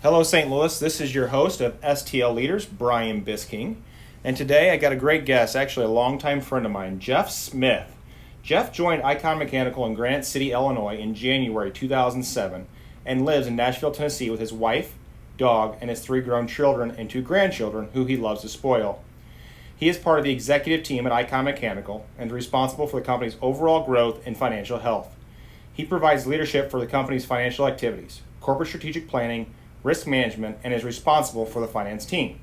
Hello, 0.00 0.22
St. 0.22 0.48
Louis. 0.48 0.78
This 0.78 1.00
is 1.00 1.12
your 1.12 1.26
host 1.26 1.60
of 1.60 1.80
STL 1.80 2.32
Leaders, 2.32 2.66
Brian 2.66 3.24
Bisking. 3.24 3.78
And 4.22 4.36
today 4.36 4.70
I 4.70 4.76
got 4.76 4.92
a 4.92 4.96
great 4.96 5.24
guest, 5.24 5.56
actually 5.56 5.86
a 5.86 5.90
longtime 5.90 6.40
friend 6.40 6.64
of 6.64 6.70
mine, 6.70 7.00
Jeff 7.00 7.32
Smith. 7.32 7.96
Jeff 8.40 8.72
joined 8.72 9.02
Icon 9.02 9.40
Mechanical 9.40 9.84
in 9.86 9.94
Granite 9.94 10.24
City, 10.24 10.52
Illinois 10.52 10.96
in 10.96 11.16
January 11.16 11.72
2007 11.72 12.68
and 13.04 13.24
lives 13.24 13.48
in 13.48 13.56
Nashville, 13.56 13.90
Tennessee 13.90 14.30
with 14.30 14.38
his 14.38 14.52
wife, 14.52 14.94
dog, 15.36 15.76
and 15.80 15.90
his 15.90 15.98
three 15.98 16.20
grown 16.20 16.46
children 16.46 16.92
and 16.92 17.10
two 17.10 17.20
grandchildren 17.20 17.88
who 17.92 18.04
he 18.04 18.16
loves 18.16 18.42
to 18.42 18.48
spoil. 18.48 19.02
He 19.74 19.88
is 19.88 19.98
part 19.98 20.20
of 20.20 20.24
the 20.24 20.32
executive 20.32 20.84
team 20.86 21.06
at 21.06 21.12
Icon 21.12 21.44
Mechanical 21.44 22.06
and 22.16 22.30
is 22.30 22.34
responsible 22.34 22.86
for 22.86 23.00
the 23.00 23.06
company's 23.06 23.36
overall 23.42 23.84
growth 23.84 24.24
and 24.24 24.36
financial 24.36 24.78
health. 24.78 25.12
He 25.72 25.84
provides 25.84 26.24
leadership 26.24 26.70
for 26.70 26.78
the 26.78 26.86
company's 26.86 27.24
financial 27.24 27.66
activities, 27.66 28.22
corporate 28.40 28.68
strategic 28.68 29.08
planning, 29.08 29.52
risk 29.88 30.06
management, 30.06 30.58
and 30.62 30.74
is 30.74 30.84
responsible 30.84 31.46
for 31.46 31.60
the 31.60 31.66
finance 31.66 32.04
team. 32.04 32.38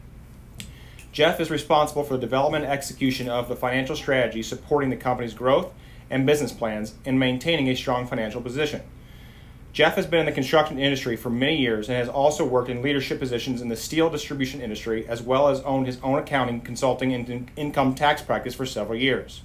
Jeff 1.12 1.40
is 1.40 1.50
responsible 1.50 2.04
for 2.04 2.16
the 2.16 2.20
development 2.20 2.66
and 2.66 2.74
execution 2.74 3.30
of 3.30 3.48
the 3.48 3.56
financial 3.56 3.96
strategy 3.96 4.44
supporting 4.44 4.90
the 4.90 4.98
company's 4.98 5.34
growth 5.34 5.72
and 6.10 6.26
business 6.26 6.52
plans 6.52 6.96
and 7.06 7.18
maintaining 7.20 7.70
a 7.70 7.76
strong 7.76 8.06
financial 8.06 8.42
position. 8.42 8.82
Jeff 9.72 9.96
has 9.96 10.08
been 10.08 10.22
in 10.22 10.26
the 10.26 10.32
construction 10.32 10.80
industry 10.80 11.16
for 11.16 11.30
many 11.30 11.58
years 11.58 11.88
and 11.88 11.98
has 11.98 12.10
also 12.10 12.46
worked 12.46 12.70
in 12.70 12.82
leadership 12.82 13.20
positions 13.20 13.62
in 13.62 13.70
the 13.70 13.76
steel 13.76 14.10
distribution 14.10 14.60
industry 14.60 15.08
as 15.08 15.22
well 15.22 15.48
as 15.48 15.62
owned 15.62 15.86
his 15.86 16.00
own 16.02 16.18
accounting, 16.18 16.62
consulting, 16.62 17.14
and 17.14 17.52
income 17.56 17.94
tax 17.94 18.22
practice 18.22 18.56
for 18.56 18.66
several 18.66 18.98
years. 18.98 19.42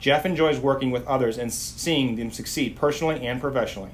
Jeff 0.00 0.26
enjoys 0.26 0.58
working 0.58 0.90
with 0.90 1.06
others 1.06 1.38
and 1.38 1.52
seeing 1.52 2.16
them 2.16 2.32
succeed 2.32 2.74
personally 2.74 3.24
and 3.26 3.40
professionally. 3.40 3.90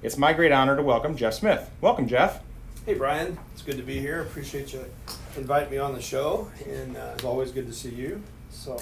It's 0.00 0.16
my 0.16 0.32
great 0.32 0.52
honor 0.52 0.76
to 0.76 0.82
welcome 0.82 1.16
Jeff 1.16 1.34
Smith. 1.34 1.70
Welcome, 1.80 2.06
Jeff. 2.06 2.40
Hey, 2.88 2.94
Brian. 2.94 3.36
It's 3.52 3.60
good 3.60 3.76
to 3.76 3.82
be 3.82 4.00
here. 4.00 4.22
Appreciate 4.22 4.72
you 4.72 4.82
inviting 5.36 5.70
me 5.70 5.76
on 5.76 5.92
the 5.92 6.00
show, 6.00 6.50
and 6.66 6.96
uh, 6.96 7.10
it's 7.12 7.22
always 7.22 7.52
good 7.52 7.66
to 7.66 7.72
see 7.74 7.90
you. 7.90 8.22
So, 8.48 8.80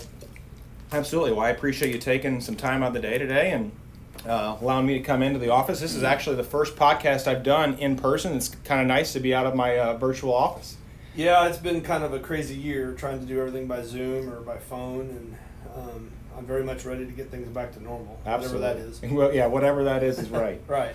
absolutely. 0.92 1.32
Well, 1.32 1.44
I 1.44 1.48
appreciate 1.48 1.92
you 1.92 1.98
taking 1.98 2.40
some 2.40 2.54
time 2.54 2.84
out 2.84 2.90
of 2.90 2.94
the 2.94 3.00
day 3.00 3.18
today 3.18 3.50
and 3.50 3.72
uh, 4.24 4.58
allowing 4.60 4.86
me 4.86 4.96
to 4.96 5.00
come 5.04 5.24
into 5.24 5.40
the 5.40 5.48
office. 5.48 5.80
This 5.80 5.96
is 5.96 6.04
actually 6.04 6.36
the 6.36 6.44
first 6.44 6.76
podcast 6.76 7.26
I've 7.26 7.42
done 7.42 7.74
in 7.80 7.96
person. 7.96 8.36
It's 8.36 8.50
kind 8.62 8.80
of 8.80 8.86
nice 8.86 9.12
to 9.14 9.18
be 9.18 9.34
out 9.34 9.44
of 9.44 9.56
my 9.56 9.76
uh, 9.76 9.96
virtual 9.96 10.34
office. 10.34 10.76
Yeah, 11.16 11.48
it's 11.48 11.58
been 11.58 11.80
kind 11.80 12.04
of 12.04 12.12
a 12.12 12.20
crazy 12.20 12.54
year 12.54 12.92
trying 12.92 13.18
to 13.18 13.26
do 13.26 13.40
everything 13.40 13.66
by 13.66 13.82
Zoom 13.82 14.32
or 14.32 14.40
by 14.40 14.58
phone, 14.58 15.00
and 15.00 15.36
um, 15.74 16.12
I'm 16.38 16.46
very 16.46 16.62
much 16.62 16.84
ready 16.84 17.06
to 17.06 17.12
get 17.12 17.32
things 17.32 17.48
back 17.48 17.72
to 17.72 17.82
normal, 17.82 18.20
Absolutely. 18.24 18.60
whatever 18.60 18.78
that 18.78 18.88
is. 18.88 19.02
Well, 19.10 19.34
yeah, 19.34 19.46
whatever 19.46 19.82
that 19.82 20.04
is 20.04 20.20
is 20.20 20.30
right. 20.30 20.60
right. 20.68 20.94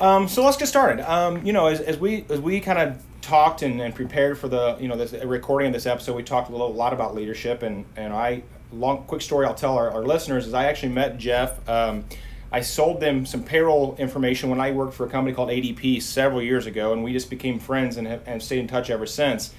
Um, 0.00 0.28
so 0.28 0.44
let's 0.44 0.56
get 0.56 0.66
started. 0.66 1.00
Um, 1.10 1.44
you 1.44 1.52
know, 1.52 1.66
as, 1.66 1.80
as 1.80 1.98
we 1.98 2.24
as 2.28 2.40
we 2.40 2.60
kind 2.60 2.78
of 2.78 3.02
talked 3.20 3.62
and, 3.62 3.80
and 3.80 3.94
prepared 3.94 4.38
for 4.38 4.48
the 4.48 4.76
you 4.80 4.88
know 4.88 4.96
this 4.96 5.12
recording 5.24 5.68
of 5.68 5.72
this 5.72 5.86
episode, 5.86 6.14
we 6.14 6.22
talked 6.22 6.48
a 6.48 6.52
little, 6.52 6.68
a 6.68 6.72
lot 6.72 6.92
about 6.92 7.14
leadership, 7.14 7.62
and 7.62 7.84
and 7.96 8.12
I 8.12 8.42
long 8.72 9.04
quick 9.04 9.22
story 9.22 9.46
I'll 9.46 9.54
tell 9.54 9.76
our, 9.76 9.90
our 9.90 10.04
listeners 10.04 10.46
is 10.46 10.54
I 10.54 10.66
actually 10.66 10.92
met 10.92 11.18
Jeff. 11.18 11.66
Um, 11.68 12.04
I 12.50 12.60
sold 12.62 13.00
them 13.00 13.26
some 13.26 13.44
payroll 13.44 13.94
information 13.98 14.48
when 14.48 14.60
I 14.60 14.70
worked 14.70 14.94
for 14.94 15.04
a 15.04 15.10
company 15.10 15.34
called 15.34 15.50
ADP 15.50 16.00
several 16.00 16.42
years 16.42 16.66
ago, 16.66 16.92
and 16.92 17.04
we 17.04 17.12
just 17.12 17.28
became 17.28 17.58
friends 17.58 17.96
and 17.96 18.06
have 18.06 18.22
and 18.26 18.42
stayed 18.42 18.60
in 18.60 18.68
touch 18.68 18.90
ever 18.90 19.06
since. 19.06 19.52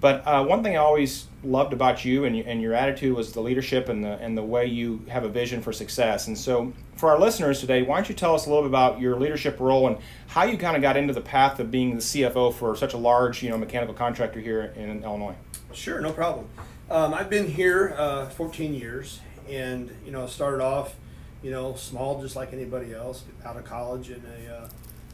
But 0.00 0.26
uh, 0.26 0.44
one 0.44 0.62
thing 0.62 0.74
I 0.74 0.80
always 0.80 1.26
loved 1.42 1.72
about 1.72 2.04
you 2.04 2.24
and, 2.24 2.36
and 2.36 2.60
your 2.60 2.74
attitude 2.74 3.16
was 3.16 3.32
the 3.32 3.40
leadership 3.40 3.88
and 3.88 4.04
the 4.04 4.18
and 4.18 4.36
the 4.36 4.42
way 4.42 4.66
you 4.66 5.02
have 5.08 5.24
a 5.24 5.28
vision 5.28 5.62
for 5.62 5.72
success. 5.72 6.26
And 6.26 6.36
so, 6.36 6.72
for 6.96 7.10
our 7.10 7.18
listeners 7.18 7.60
today, 7.60 7.82
why 7.82 7.96
don't 7.96 8.08
you 8.08 8.14
tell 8.14 8.34
us 8.34 8.46
a 8.46 8.48
little 8.50 8.64
bit 8.64 8.70
about 8.70 9.00
your 9.00 9.18
leadership 9.18 9.58
role 9.58 9.86
and 9.86 9.96
how 10.28 10.44
you 10.44 10.58
kind 10.58 10.76
of 10.76 10.82
got 10.82 10.96
into 10.96 11.14
the 11.14 11.20
path 11.20 11.58
of 11.60 11.70
being 11.70 11.94
the 11.94 12.02
CFO 12.02 12.52
for 12.52 12.76
such 12.76 12.92
a 12.92 12.98
large, 12.98 13.42
you 13.42 13.48
know, 13.48 13.56
mechanical 13.56 13.94
contractor 13.94 14.40
here 14.40 14.72
in 14.76 15.02
Illinois? 15.02 15.34
Sure, 15.72 16.00
no 16.00 16.12
problem. 16.12 16.46
Um, 16.90 17.14
I've 17.14 17.30
been 17.30 17.48
here 17.50 17.94
uh, 17.96 18.28
14 18.28 18.74
years, 18.74 19.20
and 19.48 19.90
you 20.04 20.12
know, 20.12 20.26
started 20.26 20.62
off 20.62 20.94
you 21.42 21.50
know, 21.52 21.74
small 21.74 22.20
just 22.20 22.34
like 22.34 22.52
anybody 22.52 22.92
else, 22.92 23.22
out 23.44 23.56
of 23.56 23.64
college 23.64 24.10
in 24.10 24.20
a, 24.26 24.52
uh, 24.52 24.68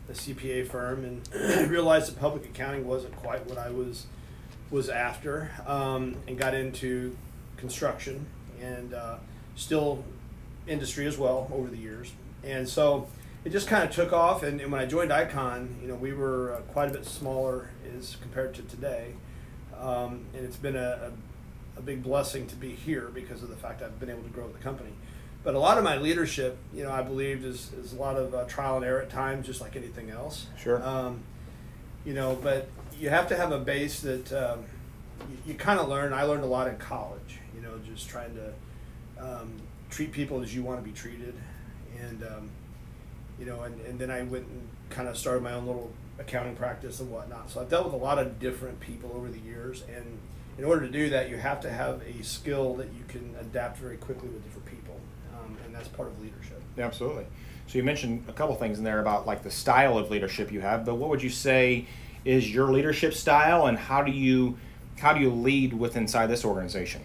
a 0.09 0.13
CPA 0.13 0.67
firm, 0.67 1.05
and 1.05 1.71
realized 1.71 2.11
that 2.11 2.19
public 2.19 2.45
accounting 2.47 2.87
wasn't 2.87 3.15
quite 3.17 3.47
what 3.47 3.59
I 3.59 3.71
was 3.71 4.07
was 4.73 4.89
after, 4.89 5.51
um, 5.67 6.17
and 6.27 6.39
got 6.39 6.55
into 6.55 7.17
construction 7.57 8.27
and 8.61 8.95
uh, 8.95 9.17
still 9.55 10.03
industry 10.67 11.07
as 11.07 11.19
well 11.19 11.49
over 11.53 11.69
the 11.69 11.77
years, 11.77 12.11
and 12.43 12.69
so 12.69 13.07
it 13.45 13.51
just 13.51 13.69
kind 13.69 13.85
of 13.85 13.95
took 13.95 14.13
off. 14.13 14.43
And, 14.43 14.61
and, 14.61 14.73
when 14.73 14.81
I 14.81 14.87
joined 14.87 15.13
Icon, 15.13 15.77
you 15.83 15.89
know, 15.89 15.95
we 15.95 16.13
were 16.13 16.55
uh, 16.55 16.61
quite 16.73 16.89
a 16.89 16.93
bit 16.93 17.05
smaller 17.05 17.71
as 17.97 18.17
compared 18.23 18.55
to 18.55 18.63
today, 18.63 19.13
um, 19.79 20.25
and 20.35 20.45
it's 20.45 20.57
been 20.57 20.77
a, 20.77 21.13
a, 21.77 21.79
a 21.79 21.83
big 21.83 22.03
blessing 22.03 22.47
to 22.47 22.57
be 22.57 22.71
here 22.71 23.11
because 23.13 23.43
of 23.43 23.51
the 23.51 23.57
fact 23.57 23.83
I've 23.83 24.01
been 24.01 24.11
able 24.11 24.23
to 24.23 24.31
grow 24.31 24.49
the 24.49 24.59
company. 24.59 24.93
But 25.45 25.55
a 25.55 25.59
lot 25.59 25.77
of 25.77 25.83
my 25.83 25.97
leadership, 25.97 26.57
you 26.73 26.85
know, 26.85 26.93
I 26.93 27.03
believed 27.03 27.45
is, 27.45 27.73
is 27.73 27.93
a 27.93 27.97
lot 27.97 28.17
of 28.17 28.33
uh, 28.33 28.45
trial 28.45 28.77
and 28.77 28.85
error 28.85 29.03
at 29.03 29.11
times, 29.11 29.45
just 29.47 29.61
like 29.61 29.75
anything 29.75 30.09
else. 30.09 30.47
Sure. 30.57 30.81
Um, 30.87 31.25
you 32.05 32.15
know, 32.15 32.39
but 32.41 32.69
you 33.03 33.11
have 33.11 33.27
to 33.27 33.37
have 33.37 33.51
a 33.51 33.59
base 33.59 34.01
that 34.01 34.33
um, 34.33 34.65
you, 35.29 35.37
you 35.49 35.55
kind 35.55 35.81
of 35.81 35.89
learn. 35.89 36.13
I 36.13 36.23
learned 36.23 36.45
a 36.45 36.47
lot 36.47 36.69
in 36.69 36.77
college, 36.77 37.41
you 37.53 37.61
know, 37.61 37.73
just 37.85 38.09
trying 38.09 38.33
to 38.37 38.53
um, 39.19 39.55
treat 39.91 40.13
people 40.13 40.41
as 40.41 40.55
you 40.55 40.63
want 40.63 40.79
to 40.79 40.89
be 40.89 40.95
treated. 40.95 41.35
And, 42.01 42.23
um, 42.23 42.51
you 43.41 43.47
know, 43.47 43.63
and, 43.63 43.81
and 43.87 43.99
then 43.99 44.09
I 44.09 44.23
went 44.23 44.47
and 44.47 44.69
kind 44.89 45.09
of 45.09 45.19
started 45.19 45.43
my 45.43 45.53
own 45.53 45.67
little 45.67 45.91
accounting 46.21 46.55
practice 46.55 47.01
and 47.01 47.11
whatnot. 47.11 47.51
So 47.51 47.61
I've 47.61 47.69
dealt 47.69 47.87
with 47.87 47.95
a 47.95 48.05
lot 48.05 48.21
of 48.21 48.39
different 48.39 48.79
people 48.79 49.11
over 49.17 49.29
the 49.29 49.41
years. 49.41 49.83
And 49.93 50.19
in 50.57 50.65
order 50.65 50.87
to 50.87 50.93
do 50.93 51.11
that, 51.11 51.29
you 51.29 51.39
have 51.39 51.61
to 51.63 51.71
have 51.71 52.03
a 52.03 52.23
skill 52.23 52.75
that 52.75 52.87
you 52.93 53.03
can 53.09 53.35
adapt 53.41 53.79
very 53.79 53.97
quickly 53.97 54.29
with 54.29 54.45
different 54.45 54.67
people 54.67 55.01
and 55.73 55.81
that's 55.81 55.89
part 55.89 56.09
of 56.09 56.21
leadership. 56.21 56.61
Absolutely. 56.79 57.25
So 57.67 57.79
you 57.79 57.85
mentioned 57.85 58.25
a 58.29 58.33
couple 58.33 58.55
things 58.57 58.79
in 58.79 58.85
there 58.85 59.01
about 59.01 59.27
like 59.27 59.43
the 59.43 59.51
style 59.51 59.97
of 59.97 60.11
leadership 60.11 60.53
you 60.53 60.61
have, 60.61 60.85
but 60.85 60.97
what 60.97 61.09
would 61.09 61.23
you 61.23 61.31
say 61.31 61.87
is 62.25 62.53
your 62.53 62.71
leadership 62.71 63.15
style, 63.15 63.67
and 63.67 63.79
how 63.79 64.03
do 64.03 64.13
you 64.13 64.57
how 64.99 65.13
do 65.13 65.21
you 65.21 65.31
lead 65.31 65.73
with 65.73 65.97
inside 65.97 66.29
this 66.29 66.45
organization? 66.45 67.03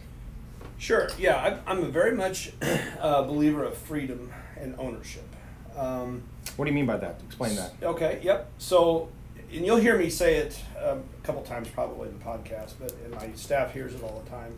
Sure. 0.78 1.10
Yeah, 1.18 1.58
I'm 1.66 1.84
a 1.84 1.88
very 1.88 2.16
much 2.16 2.52
a 2.62 3.24
believer 3.28 3.64
of 3.64 3.76
freedom 3.76 4.32
and 4.60 4.76
ownership. 4.78 5.28
Um, 5.76 6.24
what 6.56 6.66
do 6.66 6.72
you 6.72 6.76
mean 6.76 6.86
by 6.86 6.98
that? 6.98 7.20
Explain 7.26 7.56
that. 7.56 7.74
Okay. 7.82 8.20
Yep. 8.24 8.50
So, 8.58 9.10
and 9.52 9.66
you'll 9.66 9.78
hear 9.78 9.98
me 9.98 10.10
say 10.10 10.36
it 10.38 10.60
um, 10.84 11.04
a 11.22 11.26
couple 11.26 11.42
times 11.44 11.68
probably 11.70 12.10
in 12.10 12.18
the 12.18 12.24
podcast, 12.24 12.74
but 12.80 12.94
and 13.04 13.14
my 13.16 13.32
staff 13.34 13.74
hears 13.74 13.94
it 13.94 14.04
all 14.04 14.22
the 14.24 14.30
time. 14.30 14.54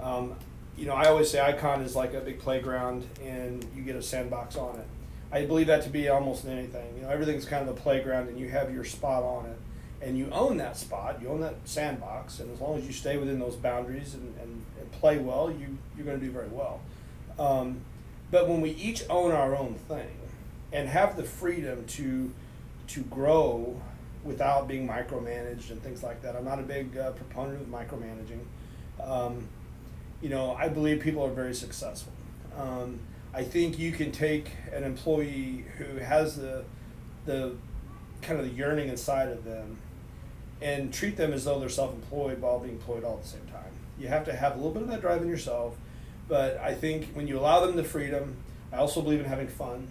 Um, 0.00 0.34
you 0.76 0.86
know, 0.86 0.94
I 0.94 1.06
always 1.06 1.30
say 1.30 1.40
Icon 1.40 1.82
is 1.82 1.94
like 1.94 2.14
a 2.14 2.20
big 2.20 2.40
playground, 2.40 3.06
and 3.22 3.64
you 3.76 3.82
get 3.82 3.96
a 3.96 4.02
sandbox 4.02 4.56
on 4.56 4.76
it. 4.76 4.86
I 5.30 5.46
believe 5.46 5.66
that 5.68 5.82
to 5.82 5.90
be 5.90 6.08
almost 6.08 6.46
anything. 6.46 6.96
You 6.96 7.02
know, 7.02 7.08
everything's 7.08 7.44
kind 7.44 7.68
of 7.68 7.76
a 7.76 7.80
playground, 7.80 8.28
and 8.28 8.38
you 8.38 8.48
have 8.48 8.72
your 8.72 8.84
spot 8.84 9.22
on 9.22 9.46
it, 9.46 9.56
and 10.02 10.18
you 10.18 10.28
own 10.32 10.56
that 10.56 10.76
spot. 10.76 11.22
You 11.22 11.28
own 11.28 11.40
that 11.40 11.54
sandbox, 11.64 12.40
and 12.40 12.52
as 12.52 12.60
long 12.60 12.76
as 12.76 12.86
you 12.86 12.92
stay 12.92 13.16
within 13.16 13.38
those 13.38 13.54
boundaries 13.54 14.14
and, 14.14 14.34
and, 14.40 14.64
and 14.78 14.92
play 14.92 15.18
well, 15.18 15.50
you 15.50 15.78
you're 15.96 16.04
going 16.04 16.18
to 16.18 16.24
do 16.24 16.32
very 16.32 16.48
well. 16.48 16.80
Um, 17.38 17.80
but 18.30 18.48
when 18.48 18.60
we 18.60 18.70
each 18.70 19.04
own 19.08 19.30
our 19.30 19.54
own 19.56 19.74
thing, 19.74 20.16
and 20.72 20.88
have 20.88 21.16
the 21.16 21.22
freedom 21.22 21.84
to 21.86 22.32
to 22.88 23.00
grow 23.02 23.80
without 24.24 24.68
being 24.68 24.86
micromanaged 24.86 25.70
and 25.70 25.82
things 25.82 26.02
like 26.02 26.22
that, 26.22 26.34
I'm 26.36 26.44
not 26.44 26.58
a 26.58 26.62
big 26.62 26.96
uh, 26.96 27.12
proponent 27.12 27.60
of 27.60 27.68
micromanaging. 27.68 28.40
Um, 29.02 29.48
you 30.20 30.28
know, 30.28 30.54
I 30.54 30.68
believe 30.68 31.00
people 31.00 31.24
are 31.24 31.30
very 31.30 31.54
successful. 31.54 32.12
Um, 32.56 33.00
I 33.34 33.42
think 33.44 33.78
you 33.78 33.92
can 33.92 34.12
take 34.12 34.50
an 34.72 34.84
employee 34.84 35.64
who 35.78 35.98
has 35.98 36.36
the 36.36 36.64
the 37.24 37.54
kind 38.20 38.40
of 38.40 38.46
the 38.46 38.52
yearning 38.52 38.88
inside 38.88 39.28
of 39.28 39.44
them 39.44 39.78
and 40.62 40.92
treat 40.92 41.16
them 41.16 41.32
as 41.32 41.44
though 41.44 41.58
they're 41.58 41.68
self-employed 41.68 42.40
while 42.40 42.58
being 42.60 42.74
employed 42.74 43.04
all 43.04 43.16
at 43.16 43.22
the 43.22 43.28
same 43.28 43.46
time. 43.52 43.70
You 43.98 44.08
have 44.08 44.24
to 44.26 44.32
have 44.32 44.52
a 44.52 44.56
little 44.56 44.72
bit 44.72 44.82
of 44.82 44.88
that 44.88 45.00
drive 45.00 45.22
in 45.22 45.28
yourself, 45.28 45.76
but 46.28 46.56
I 46.58 46.74
think 46.74 47.12
when 47.14 47.26
you 47.26 47.38
allow 47.38 47.64
them 47.64 47.76
the 47.76 47.84
freedom, 47.84 48.36
I 48.72 48.76
also 48.76 49.02
believe 49.02 49.20
in 49.20 49.26
having 49.26 49.48
fun. 49.48 49.88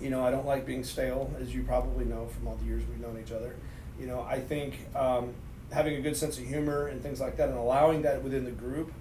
You 0.00 0.10
know, 0.10 0.24
I 0.24 0.30
don't 0.30 0.46
like 0.46 0.66
being 0.66 0.82
stale, 0.82 1.30
as 1.40 1.54
you 1.54 1.62
probably 1.62 2.04
know 2.04 2.26
from 2.26 2.48
all 2.48 2.56
the 2.56 2.64
years 2.64 2.82
we've 2.88 3.00
known 3.00 3.22
each 3.24 3.32
other. 3.32 3.54
You 4.00 4.06
know, 4.06 4.22
I 4.22 4.40
think 4.40 4.74
um, 4.96 5.34
having 5.70 5.96
a 5.96 6.00
good 6.00 6.16
sense 6.16 6.38
of 6.38 6.44
humor 6.44 6.86
and 6.86 7.02
things 7.02 7.20
like 7.20 7.36
that, 7.36 7.48
and 7.48 7.58
allowing 7.58 8.02
that 8.02 8.22
within 8.22 8.44
the 8.44 8.50
group 8.50 8.92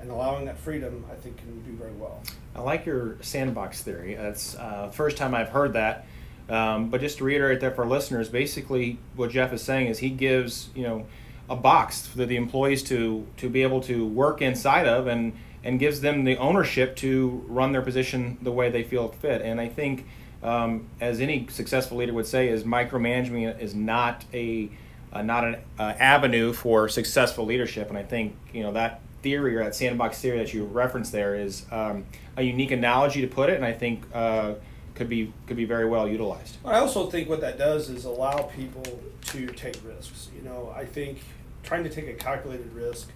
and 0.00 0.10
allowing 0.10 0.46
that 0.46 0.58
freedom, 0.58 1.04
I 1.10 1.14
think, 1.14 1.36
can 1.36 1.62
do 1.62 1.72
very 1.72 1.92
well. 1.92 2.20
I 2.56 2.60
like 2.60 2.84
your 2.86 3.18
sandbox 3.20 3.82
theory. 3.82 4.14
That's 4.14 4.56
uh, 4.56 4.90
first 4.90 5.16
time 5.16 5.34
I've 5.34 5.50
heard 5.50 5.74
that. 5.74 6.06
Um, 6.48 6.90
but 6.90 7.00
just 7.00 7.18
to 7.18 7.24
reiterate 7.24 7.60
that 7.60 7.76
for 7.76 7.86
listeners, 7.86 8.28
basically 8.28 8.98
what 9.16 9.30
Jeff 9.30 9.52
is 9.52 9.62
saying 9.62 9.86
is 9.86 9.98
he 9.98 10.10
gives 10.10 10.70
you 10.74 10.82
know 10.82 11.06
a 11.48 11.56
box 11.56 12.06
for 12.06 12.24
the 12.24 12.36
employees 12.36 12.82
to 12.84 13.26
to 13.38 13.48
be 13.48 13.62
able 13.62 13.80
to 13.82 14.06
work 14.06 14.42
inside 14.42 14.86
of 14.86 15.06
and 15.06 15.32
and 15.64 15.78
gives 15.78 16.00
them 16.00 16.24
the 16.24 16.36
ownership 16.38 16.96
to 16.96 17.44
run 17.46 17.72
their 17.72 17.82
position 17.82 18.38
the 18.42 18.50
way 18.50 18.70
they 18.70 18.82
feel 18.82 19.08
fit. 19.08 19.42
And 19.42 19.60
I 19.60 19.68
think 19.68 20.06
um, 20.42 20.88
as 21.00 21.20
any 21.20 21.46
successful 21.48 21.98
leader 21.98 22.12
would 22.12 22.26
say, 22.26 22.48
is 22.48 22.64
micromanagement 22.64 23.60
is 23.60 23.74
not 23.74 24.24
a 24.34 24.70
uh, 25.12 25.22
not 25.22 25.44
an 25.44 25.56
uh, 25.78 25.94
avenue 25.98 26.52
for 26.52 26.88
successful 26.88 27.44
leadership. 27.44 27.88
And 27.88 27.98
I 27.98 28.02
think 28.02 28.36
you 28.52 28.62
know 28.62 28.72
that 28.72 29.00
theory 29.22 29.56
or 29.56 29.64
that 29.64 29.74
sandbox 29.74 30.20
theory 30.20 30.38
that 30.38 30.52
you 30.52 30.64
referenced 30.64 31.12
there 31.12 31.34
is 31.36 31.64
um, 31.70 32.04
a 32.36 32.42
unique 32.42 32.72
analogy 32.72 33.20
to 33.20 33.28
put 33.28 33.50
it, 33.50 33.56
and 33.56 33.64
I 33.64 33.72
think 33.72 34.02
uh, 34.12 34.54
could 34.94 35.08
be 35.08 35.32
could 35.46 35.56
be 35.56 35.64
very 35.64 35.86
well 35.86 36.08
utilized. 36.08 36.56
I 36.64 36.78
also 36.78 37.08
think 37.08 37.28
what 37.28 37.40
that 37.40 37.58
does 37.58 37.88
is 37.88 38.04
allow 38.04 38.42
people 38.42 39.00
to 39.26 39.46
take 39.48 39.76
risks. 39.84 40.28
You 40.36 40.42
know, 40.42 40.72
I 40.76 40.84
think 40.84 41.18
trying 41.62 41.84
to 41.84 41.90
take 41.90 42.08
a 42.08 42.14
calculated 42.14 42.72
risk 42.72 43.08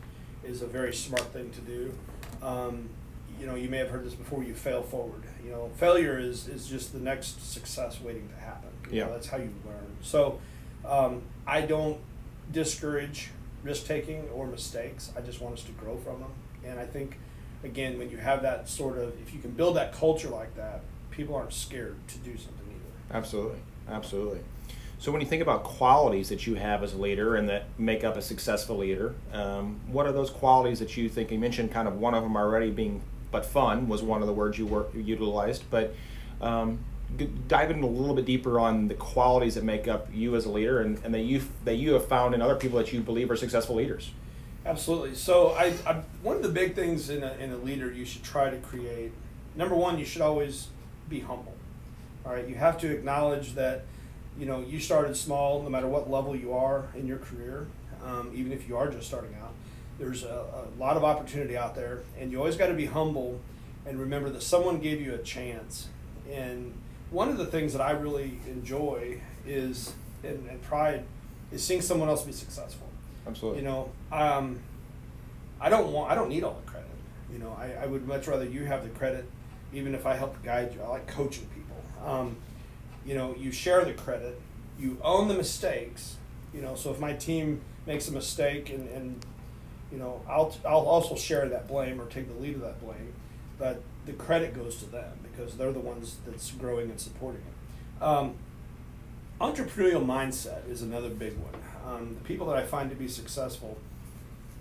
is 0.45 0.63
a 0.63 0.67
very 0.67 0.95
smart 0.95 1.33
thing 1.33 1.51
to 1.51 1.61
do. 1.61 1.95
Um, 2.43 2.89
you 3.39 3.47
know, 3.47 3.55
you 3.55 3.69
may 3.69 3.79
have 3.79 3.91
heard 3.91 4.05
this 4.05 4.15
before. 4.15 4.43
You 4.43 4.55
fail 4.55 4.83
forward. 4.83 5.23
You 5.45 5.51
know, 5.51 5.71
failure 5.77 6.19
is 6.19 6.49
is 6.49 6.67
just 6.67 6.93
the 6.93 7.01
next 7.01 7.53
success 7.53 8.01
waiting 8.01 8.29
to 8.29 8.37
happen. 8.37 8.71
You 8.91 8.99
yeah, 8.99 9.05
know, 9.07 9.13
that's 9.13 9.29
how 9.29 9.37
you 9.37 9.53
learn. 9.67 9.97
So, 10.01 10.41
um, 10.85 11.23
I 11.47 11.61
don't 11.63 11.99
discourage 12.53 13.31
risk 13.63 13.87
taking 13.87 14.29
or 14.31 14.47
mistakes. 14.47 15.13
I 15.17 15.21
just 15.21 15.41
want 15.41 15.55
us 15.55 15.65
to 15.65 15.73
grow 15.73 15.97
from 15.97 16.21
them. 16.21 16.31
And 16.65 16.79
I 16.79 16.87
think, 16.87 17.19
again, 17.65 17.99
when 17.99 18.11
you 18.11 18.17
have 18.19 18.43
that 18.43 18.69
sort 18.69 18.97
of, 18.97 19.21
if 19.21 19.35
you 19.35 19.41
can 19.41 19.51
build 19.51 19.77
that 19.77 19.93
culture 19.93 20.29
like 20.29 20.55
that, 20.57 20.83
people 21.17 21.35
aren't 21.35 21.53
scared 21.53 21.97
to 22.09 22.19
do 22.19 22.37
something 22.37 22.67
either. 22.69 23.17
Absolutely, 23.17 23.59
absolutely. 23.89 24.41
So 24.99 25.13
when 25.13 25.21
you 25.21 25.27
think 25.27 25.43
about 25.43 25.63
qualities 25.63 26.29
that 26.31 26.47
you 26.47 26.55
have 26.55 26.83
as 26.83 26.95
a 26.95 26.99
leader 26.99 27.37
and 27.37 27.49
that 27.49 27.65
make 27.79 28.03
up 28.03 28.17
a 28.17 28.23
successful 28.23 28.79
leader, 28.79 29.15
um, 29.33 29.81
what 29.89 30.07
are 30.07 30.13
those 30.13 30.31
qualities 30.31 30.79
that 30.79 30.97
you 30.97 31.09
think? 31.09 31.31
You 31.31 31.39
mentioned 31.39 31.71
kind 31.71 31.87
of 31.87 31.99
one 31.99 32.15
of 32.15 32.23
them 32.23 32.37
already 32.37 32.71
being, 32.71 33.03
but 33.31 33.45
fun 33.45 33.89
was 33.89 34.03
one 34.03 34.21
of 34.23 34.27
the 34.27 34.33
words 34.33 34.59
you 34.59 34.67
were 34.67 34.87
utilized. 34.95 35.65
But 35.71 35.95
um, 36.41 36.79
dive 37.47 37.71
in 37.71 37.83
a 37.83 37.87
little 37.87 38.15
bit 38.15 38.25
deeper 38.25 38.59
on 38.59 38.89
the 38.89 38.95
qualities 38.95 39.55
that 39.55 39.65
make 39.65 39.87
up 39.87 40.09
you 40.13 40.35
as 40.35 40.47
a 40.47 40.51
leader 40.51 40.81
and, 40.81 40.99
and 41.05 41.15
that 41.15 41.21
you 41.21 41.43
that 41.65 41.77
you 41.77 41.93
have 41.93 42.07
found 42.07 42.35
in 42.35 42.41
other 42.43 42.57
people 42.57 42.79
that 42.79 42.93
you 42.93 43.01
believe 43.01 43.31
are 43.31 43.37
successful 43.37 43.77
leaders. 43.77 44.13
Absolutely. 44.65 45.15
So 45.15 45.51
I, 45.51 45.75
I 45.87 46.01
one 46.23 46.37
of 46.37 46.43
the 46.43 46.49
big 46.49 46.75
things 46.75 47.11
in 47.11 47.23
a, 47.23 47.35
in 47.35 47.53
a 47.53 47.57
leader 47.57 47.93
you 47.93 48.05
should 48.05 48.23
try 48.23 48.51
to 48.51 48.57
create. 48.57 49.13
Number 49.55 49.75
one, 49.75 49.99
you 49.99 50.05
should 50.05 50.23
always 50.23 50.69
be 51.09 51.21
humble. 51.21 51.55
All 52.25 52.33
right, 52.33 52.49
you 52.49 52.55
have 52.57 52.79
to 52.81 52.91
acknowledge 52.91 53.55
that 53.55 53.85
you 54.39 54.47
know 54.47 54.61
you 54.61 54.81
started 54.81 55.17
small, 55.17 55.63
no 55.63 55.71
matter 55.71 55.87
what 55.87 56.11
level 56.11 56.35
you 56.35 56.53
are 56.53 56.87
in 56.95 57.07
your 57.07 57.19
career, 57.19 57.67
um, 58.05 58.33
even 58.35 58.53
if 58.53 58.69
you 58.69 58.77
are 58.77 58.89
just 58.89 59.07
starting 59.07 59.35
out. 59.43 59.53
There's 59.99 60.25
a, 60.25 60.67
a 60.77 60.79
lot 60.79 60.97
of 60.97 61.05
opportunity 61.05 61.57
out 61.57 61.75
there, 61.75 62.01
and 62.19 62.31
you 62.31 62.39
always 62.39 62.57
got 62.57 62.67
to 62.67 62.75
be 62.75 62.87
humble 62.87 63.41
and 63.87 63.99
remember 63.99 64.29
that 64.31 64.43
someone 64.43 64.79
gave 64.79 65.01
you 65.01 65.15
a 65.15 65.19
chance. 65.19 65.89
And 66.31 66.75
one 67.11 67.29
of 67.29 67.39
the 67.39 67.47
things 67.47 67.73
that 67.73 67.81
I 67.81 67.93
really 67.93 68.41
enjoy 68.49 69.21
is 69.47 69.95
and, 70.25 70.49
and 70.49 70.61
pride 70.63 71.05
is 71.53 71.63
seeing 71.63 71.81
someone 71.81 72.09
else 72.09 72.23
be 72.25 72.33
successful. 72.33 72.89
Absolutely. 73.27 73.61
You 73.63 73.69
know, 73.69 73.91
um, 74.13 74.61
I 75.61 75.69
don't 75.69 75.93
want 75.93 76.11
I 76.11 76.15
don't 76.15 76.29
need 76.29 76.45
all 76.45 76.61
the 76.65 76.71
credit. 76.71 76.89
You 77.33 77.39
know, 77.39 77.57
I, 77.59 77.85
I 77.85 77.87
would 77.87 78.07
much 78.07 78.27
rather 78.27 78.45
you 78.45 78.65
have 78.65 78.83
the 78.83 78.91
credit 78.91 79.25
even 79.77 79.95
if 79.95 80.07
I 80.07 80.15
help 80.15 80.43
guide 80.43 80.73
you. 80.75 80.83
I 80.83 80.89
like 80.89 81.07
coaching 81.07 81.47
people. 81.55 81.77
Um, 82.11 82.37
you 83.05 83.15
know, 83.15 83.35
you 83.39 83.53
share 83.53 83.85
the 83.85 83.93
credit, 83.93 84.41
you 84.79 84.99
own 85.03 85.29
the 85.29 85.35
mistakes. 85.35 86.17
You 86.55 86.63
know, 86.63 86.75
so 86.75 86.91
if 86.91 86.99
my 86.99 87.13
team 87.13 87.61
makes 87.87 88.09
a 88.09 88.13
mistake 88.13 88.71
and, 88.71 88.89
and 88.89 89.25
you 89.93 89.99
know, 89.99 90.23
I'll, 90.27 90.57
I'll 90.65 90.87
also 90.87 91.15
share 91.15 91.47
that 91.51 91.69
blame 91.69 92.01
or 92.01 92.07
take 92.07 92.27
the 92.27 92.41
lead 92.41 92.55
of 92.55 92.63
that 92.63 92.81
blame, 92.81 93.13
but 93.59 93.83
the 94.07 94.15
credit 94.15 94.55
goes 94.55 94.77
to 94.79 94.87
them 94.87 95.19
because 95.23 95.57
they're 95.57 95.73
the 95.73 95.81
ones 95.81 96.17
that's 96.27 96.51
growing 96.53 96.89
and 96.91 96.99
supporting 96.99 97.43
it. 97.43 98.03
Um, 98.03 98.35
entrepreneurial 99.41 100.05
mindset 100.05 100.69
is 100.71 100.81
another 100.81 101.11
big 101.11 101.35
one. 101.37 101.55
Um, 101.87 102.17
the 102.19 102.25
people 102.27 102.47
that 102.47 102.57
I 102.57 102.65
find 102.65 102.89
to 102.89 102.97
be 102.97 103.09
successful 103.09 103.77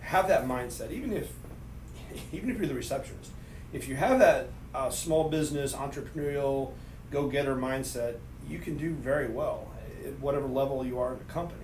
have 0.01 0.27
that 0.27 0.45
mindset, 0.45 0.91
even 0.91 1.13
if 1.13 1.31
even 2.33 2.49
if 2.49 2.57
you're 2.57 2.67
the 2.67 2.75
receptionist. 2.75 3.31
If 3.73 3.87
you 3.87 3.95
have 3.95 4.19
that 4.19 4.49
uh, 4.75 4.89
small 4.89 5.29
business, 5.29 5.73
entrepreneurial, 5.73 6.73
go 7.11 7.27
getter 7.27 7.55
mindset, 7.55 8.17
you 8.47 8.59
can 8.59 8.77
do 8.77 8.93
very 8.93 9.27
well 9.27 9.71
at 10.05 10.19
whatever 10.19 10.47
level 10.47 10.85
you 10.85 10.99
are 10.99 11.13
in 11.13 11.19
the 11.19 11.25
company. 11.25 11.61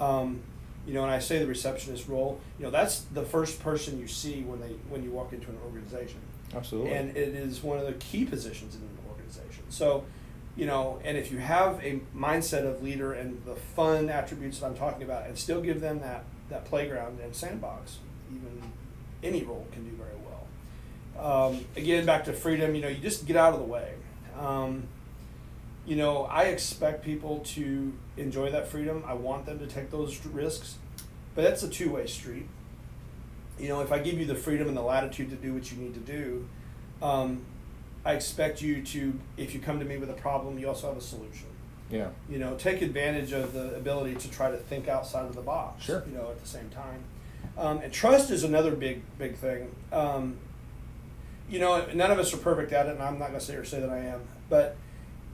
Um, 0.00 0.40
you 0.86 0.94
know, 0.94 1.02
and 1.02 1.10
I 1.10 1.18
say 1.18 1.38
the 1.38 1.46
receptionist 1.46 2.08
role, 2.08 2.40
you 2.58 2.64
know, 2.64 2.70
that's 2.70 3.00
the 3.00 3.22
first 3.22 3.60
person 3.60 4.00
you 4.00 4.08
see 4.08 4.42
when 4.42 4.60
they 4.60 4.74
when 4.88 5.02
you 5.02 5.10
walk 5.10 5.32
into 5.32 5.48
an 5.50 5.58
organization. 5.64 6.20
Absolutely. 6.54 6.92
And 6.92 7.14
it 7.14 7.34
is 7.34 7.62
one 7.62 7.78
of 7.78 7.86
the 7.86 7.92
key 7.92 8.24
positions 8.24 8.74
in 8.74 8.80
an 8.80 8.98
organization. 9.10 9.64
So, 9.68 10.04
you 10.56 10.64
know, 10.64 10.98
and 11.04 11.18
if 11.18 11.30
you 11.30 11.38
have 11.38 11.84
a 11.84 12.00
mindset 12.16 12.64
of 12.66 12.82
leader 12.82 13.12
and 13.12 13.42
the 13.44 13.54
fun 13.54 14.08
attributes 14.08 14.60
that 14.60 14.66
I'm 14.66 14.74
talking 14.74 15.02
about, 15.02 15.26
and 15.26 15.36
still 15.36 15.60
give 15.60 15.82
them 15.82 16.00
that 16.00 16.24
that 16.48 16.64
playground 16.64 17.20
and 17.20 17.34
sandbox, 17.34 17.98
even 18.30 18.62
any 19.22 19.44
role 19.44 19.66
can 19.72 19.84
do 19.84 19.94
very 19.94 20.16
well 20.16 20.27
um, 21.18 21.64
again, 21.76 22.06
back 22.06 22.24
to 22.24 22.32
freedom, 22.32 22.74
you 22.74 22.82
know, 22.82 22.88
you 22.88 22.98
just 22.98 23.26
get 23.26 23.36
out 23.36 23.54
of 23.54 23.60
the 23.60 23.66
way. 23.66 23.94
Um, 24.38 24.84
you 25.86 25.96
know, 25.96 26.24
I 26.24 26.44
expect 26.44 27.04
people 27.04 27.40
to 27.40 27.92
enjoy 28.16 28.50
that 28.50 28.68
freedom. 28.68 29.02
I 29.06 29.14
want 29.14 29.46
them 29.46 29.58
to 29.58 29.66
take 29.66 29.90
those 29.90 30.24
risks, 30.26 30.76
but 31.34 31.42
that's 31.42 31.62
a 31.62 31.68
two 31.68 31.90
way 31.90 32.06
street. 32.06 32.46
You 33.58 33.68
know, 33.68 33.80
if 33.80 33.90
I 33.90 33.98
give 33.98 34.18
you 34.18 34.26
the 34.26 34.34
freedom 34.34 34.68
and 34.68 34.76
the 34.76 34.82
latitude 34.82 35.30
to 35.30 35.36
do 35.36 35.54
what 35.54 35.72
you 35.72 35.78
need 35.78 35.94
to 35.94 36.00
do, 36.00 36.48
um, 37.02 37.44
I 38.04 38.12
expect 38.12 38.62
you 38.62 38.82
to, 38.82 39.18
if 39.36 39.54
you 39.54 39.60
come 39.60 39.78
to 39.80 39.84
me 39.84 39.96
with 39.96 40.10
a 40.10 40.14
problem, 40.14 40.58
you 40.58 40.68
also 40.68 40.88
have 40.88 40.96
a 40.96 41.00
solution. 41.00 41.46
Yeah. 41.90 42.10
You 42.28 42.38
know, 42.38 42.54
take 42.56 42.82
advantage 42.82 43.32
of 43.32 43.52
the 43.54 43.74
ability 43.74 44.16
to 44.16 44.30
try 44.30 44.50
to 44.50 44.56
think 44.56 44.88
outside 44.88 45.24
of 45.24 45.34
the 45.34 45.40
box. 45.40 45.84
Sure. 45.84 46.04
You 46.06 46.16
know, 46.16 46.30
at 46.30 46.40
the 46.40 46.48
same 46.48 46.68
time. 46.68 47.02
Um, 47.56 47.78
and 47.78 47.92
trust 47.92 48.30
is 48.30 48.44
another 48.44 48.72
big, 48.72 49.02
big 49.18 49.36
thing. 49.36 49.74
Um, 49.90 50.36
you 51.48 51.58
know, 51.58 51.86
none 51.94 52.10
of 52.10 52.18
us 52.18 52.32
are 52.34 52.38
perfect 52.38 52.72
at 52.72 52.86
it, 52.86 52.90
and 52.90 53.02
I'm 53.02 53.18
not 53.18 53.28
going 53.28 53.40
to 53.40 53.44
say 53.44 53.54
or 53.54 53.64
say 53.64 53.80
that 53.80 53.90
I 53.90 53.98
am, 53.98 54.20
but 54.48 54.76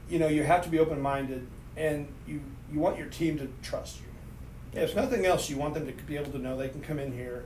you 0.09 0.19
know, 0.19 0.27
you 0.27 0.43
have 0.43 0.63
to 0.63 0.69
be 0.69 0.79
open 0.79 1.01
minded, 1.01 1.47
and 1.75 2.07
you 2.27 2.41
you 2.71 2.79
want 2.79 2.97
your 2.97 3.07
team 3.07 3.37
to 3.37 3.49
trust 3.61 3.99
you. 3.99 4.81
If 4.81 4.95
nothing 4.95 5.25
else, 5.25 5.49
you 5.49 5.57
want 5.57 5.73
them 5.73 5.85
to 5.85 5.93
be 6.03 6.17
able 6.17 6.31
to 6.31 6.37
know 6.37 6.57
they 6.57 6.69
can 6.69 6.81
come 6.81 6.99
in 6.99 7.13
here, 7.13 7.45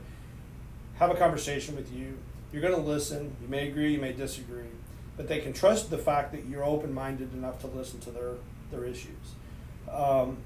have 0.96 1.10
a 1.10 1.14
conversation 1.14 1.76
with 1.76 1.92
you. 1.92 2.18
You're 2.52 2.62
going 2.62 2.74
to 2.74 2.80
listen. 2.80 3.36
You 3.40 3.48
may 3.48 3.68
agree, 3.68 3.92
you 3.92 4.00
may 4.00 4.12
disagree, 4.12 4.64
but 5.16 5.28
they 5.28 5.38
can 5.40 5.52
trust 5.52 5.90
the 5.90 5.98
fact 5.98 6.32
that 6.32 6.46
you're 6.46 6.64
open 6.64 6.92
minded 6.92 7.32
enough 7.32 7.60
to 7.60 7.66
listen 7.66 8.00
to 8.00 8.10
their 8.10 8.34
their 8.70 8.84
issues. 8.84 9.34
Um, 9.90 10.38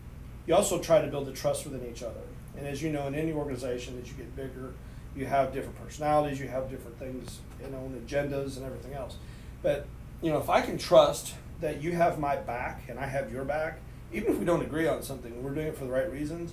you 0.47 0.55
also 0.55 0.79
try 0.79 1.01
to 1.01 1.09
build 1.09 1.29
a 1.29 1.33
trust 1.33 1.65
within 1.65 1.87
each 1.91 2.03
other, 2.03 2.21
and 2.57 2.67
as 2.67 2.83
you 2.83 2.91
know, 2.91 3.07
in 3.07 3.15
any 3.15 3.33
organization, 3.33 3.99
as 4.03 4.09
you 4.09 4.15
get 4.15 4.35
bigger 4.37 4.75
you 5.17 5.27
have 5.27 5.53
different 5.53 5.81
personalities, 5.83 6.41
you 6.41 6.49
have 6.49 6.71
different 6.71 6.99
things, 6.99 7.41
you 7.63 7.71
know, 7.71 7.79
and 7.79 8.07
agendas 8.07 8.57
and 8.57 8.67
everything 8.67 8.95
else. 8.95 9.17
But 9.63 9.87
you 10.23 10.31
know, 10.31 10.39
if 10.39 10.49
I 10.49 10.61
can 10.61 10.79
trust 10.79 11.35
that 11.61 11.83
you 11.83 11.93
have 11.93 12.19
my 12.19 12.37
back 12.37 12.83
and 12.89 12.99
I 12.99 13.07
have 13.07 13.33
your 13.33 13.45
back, 13.45 13.79
even 14.13 14.33
if 14.33 14.39
we 14.39 14.45
don't 14.45 14.63
agree 14.63 14.87
on 14.87 15.03
something, 15.03 15.43
we're 15.43 15.55
doing 15.55 15.67
it 15.69 15.77
for 15.77 15.85
the 15.85 15.91
right 15.91 16.11
reasons. 16.11 16.53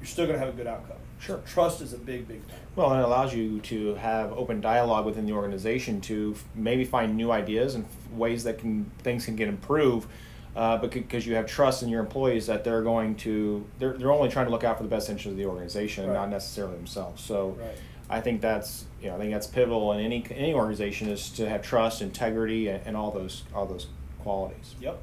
You're 0.00 0.06
still 0.06 0.26
going 0.26 0.38
to 0.38 0.44
have 0.44 0.52
a 0.52 0.56
good 0.56 0.66
outcome. 0.66 0.96
Sure. 1.20 1.40
Trust 1.46 1.80
is 1.80 1.92
a 1.92 1.98
big, 1.98 2.26
big 2.26 2.42
thing. 2.42 2.56
Well, 2.74 2.90
and 2.90 3.00
it 3.00 3.04
allows 3.04 3.32
you 3.32 3.60
to 3.60 3.94
have 3.94 4.32
open 4.32 4.60
dialogue 4.60 5.06
within 5.06 5.24
the 5.24 5.32
organization 5.32 6.00
to 6.02 6.34
maybe 6.56 6.84
find 6.84 7.16
new 7.16 7.30
ideas 7.30 7.76
and 7.76 7.86
ways 8.12 8.42
that 8.42 8.58
can 8.58 8.90
things 8.98 9.24
can 9.24 9.36
get 9.36 9.46
improved 9.46 10.08
uh, 10.54 10.76
but 10.76 10.90
because 10.90 11.26
you 11.26 11.34
have 11.34 11.46
trust 11.46 11.82
in 11.82 11.88
your 11.88 12.00
employees 12.00 12.46
that 12.46 12.62
they're 12.62 12.82
going 12.82 13.14
to 13.16 13.64
they're, 13.78 13.94
they're 13.94 14.12
only 14.12 14.28
trying 14.28 14.46
to 14.46 14.52
look 14.52 14.64
out 14.64 14.76
for 14.76 14.82
the 14.82 14.88
best 14.88 15.08
interest 15.08 15.28
of 15.28 15.36
the 15.36 15.46
organization 15.46 16.06
right. 16.06 16.14
not 16.14 16.28
necessarily 16.28 16.76
themselves. 16.76 17.22
So 17.22 17.56
right. 17.58 17.78
i 18.10 18.20
think 18.20 18.42
that's 18.42 18.84
you 19.00 19.08
know 19.08 19.16
i 19.16 19.18
think 19.18 19.32
that's 19.32 19.46
pivotal 19.46 19.92
in 19.92 20.00
any 20.00 20.24
any 20.30 20.52
organization 20.52 21.08
is 21.08 21.30
to 21.30 21.48
have 21.48 21.62
trust 21.62 22.02
integrity 22.02 22.68
and, 22.68 22.86
and 22.86 22.96
all 22.96 23.10
those 23.10 23.44
all 23.54 23.66
those 23.66 23.86
qualities. 24.22 24.74
Yep. 24.80 25.00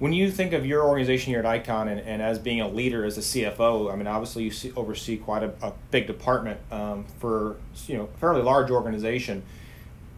When 0.00 0.12
you 0.12 0.30
think 0.30 0.52
of 0.52 0.64
your 0.64 0.84
organization 0.84 1.32
here 1.32 1.40
at 1.40 1.46
icon 1.46 1.88
and, 1.88 2.00
and 2.00 2.20
as 2.20 2.38
being 2.38 2.60
a 2.60 2.68
leader 2.68 3.04
as 3.04 3.18
a 3.18 3.20
cfo 3.20 3.92
i 3.92 3.96
mean 3.96 4.06
obviously 4.06 4.44
you 4.44 4.50
see, 4.50 4.72
oversee 4.76 5.16
quite 5.16 5.42
a, 5.44 5.52
a 5.62 5.72
big 5.92 6.08
department 6.08 6.60
um, 6.72 7.04
for 7.18 7.56
you 7.86 7.96
know 7.96 8.04
a 8.12 8.18
fairly 8.18 8.42
large 8.42 8.72
organization. 8.72 9.44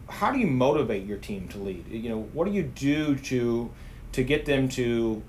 How 0.09 0.31
do 0.31 0.39
you 0.39 0.47
motivate 0.47 1.05
your 1.05 1.19
team 1.19 1.47
to 1.49 1.59
lead? 1.59 1.87
You 1.87 2.09
know 2.09 2.21
what 2.33 2.45
do 2.45 2.51
you 2.51 2.63
do 2.63 3.15
to 3.15 3.69
to 4.13 4.23
get 4.23 4.45
them 4.45 4.67
to 4.69 5.21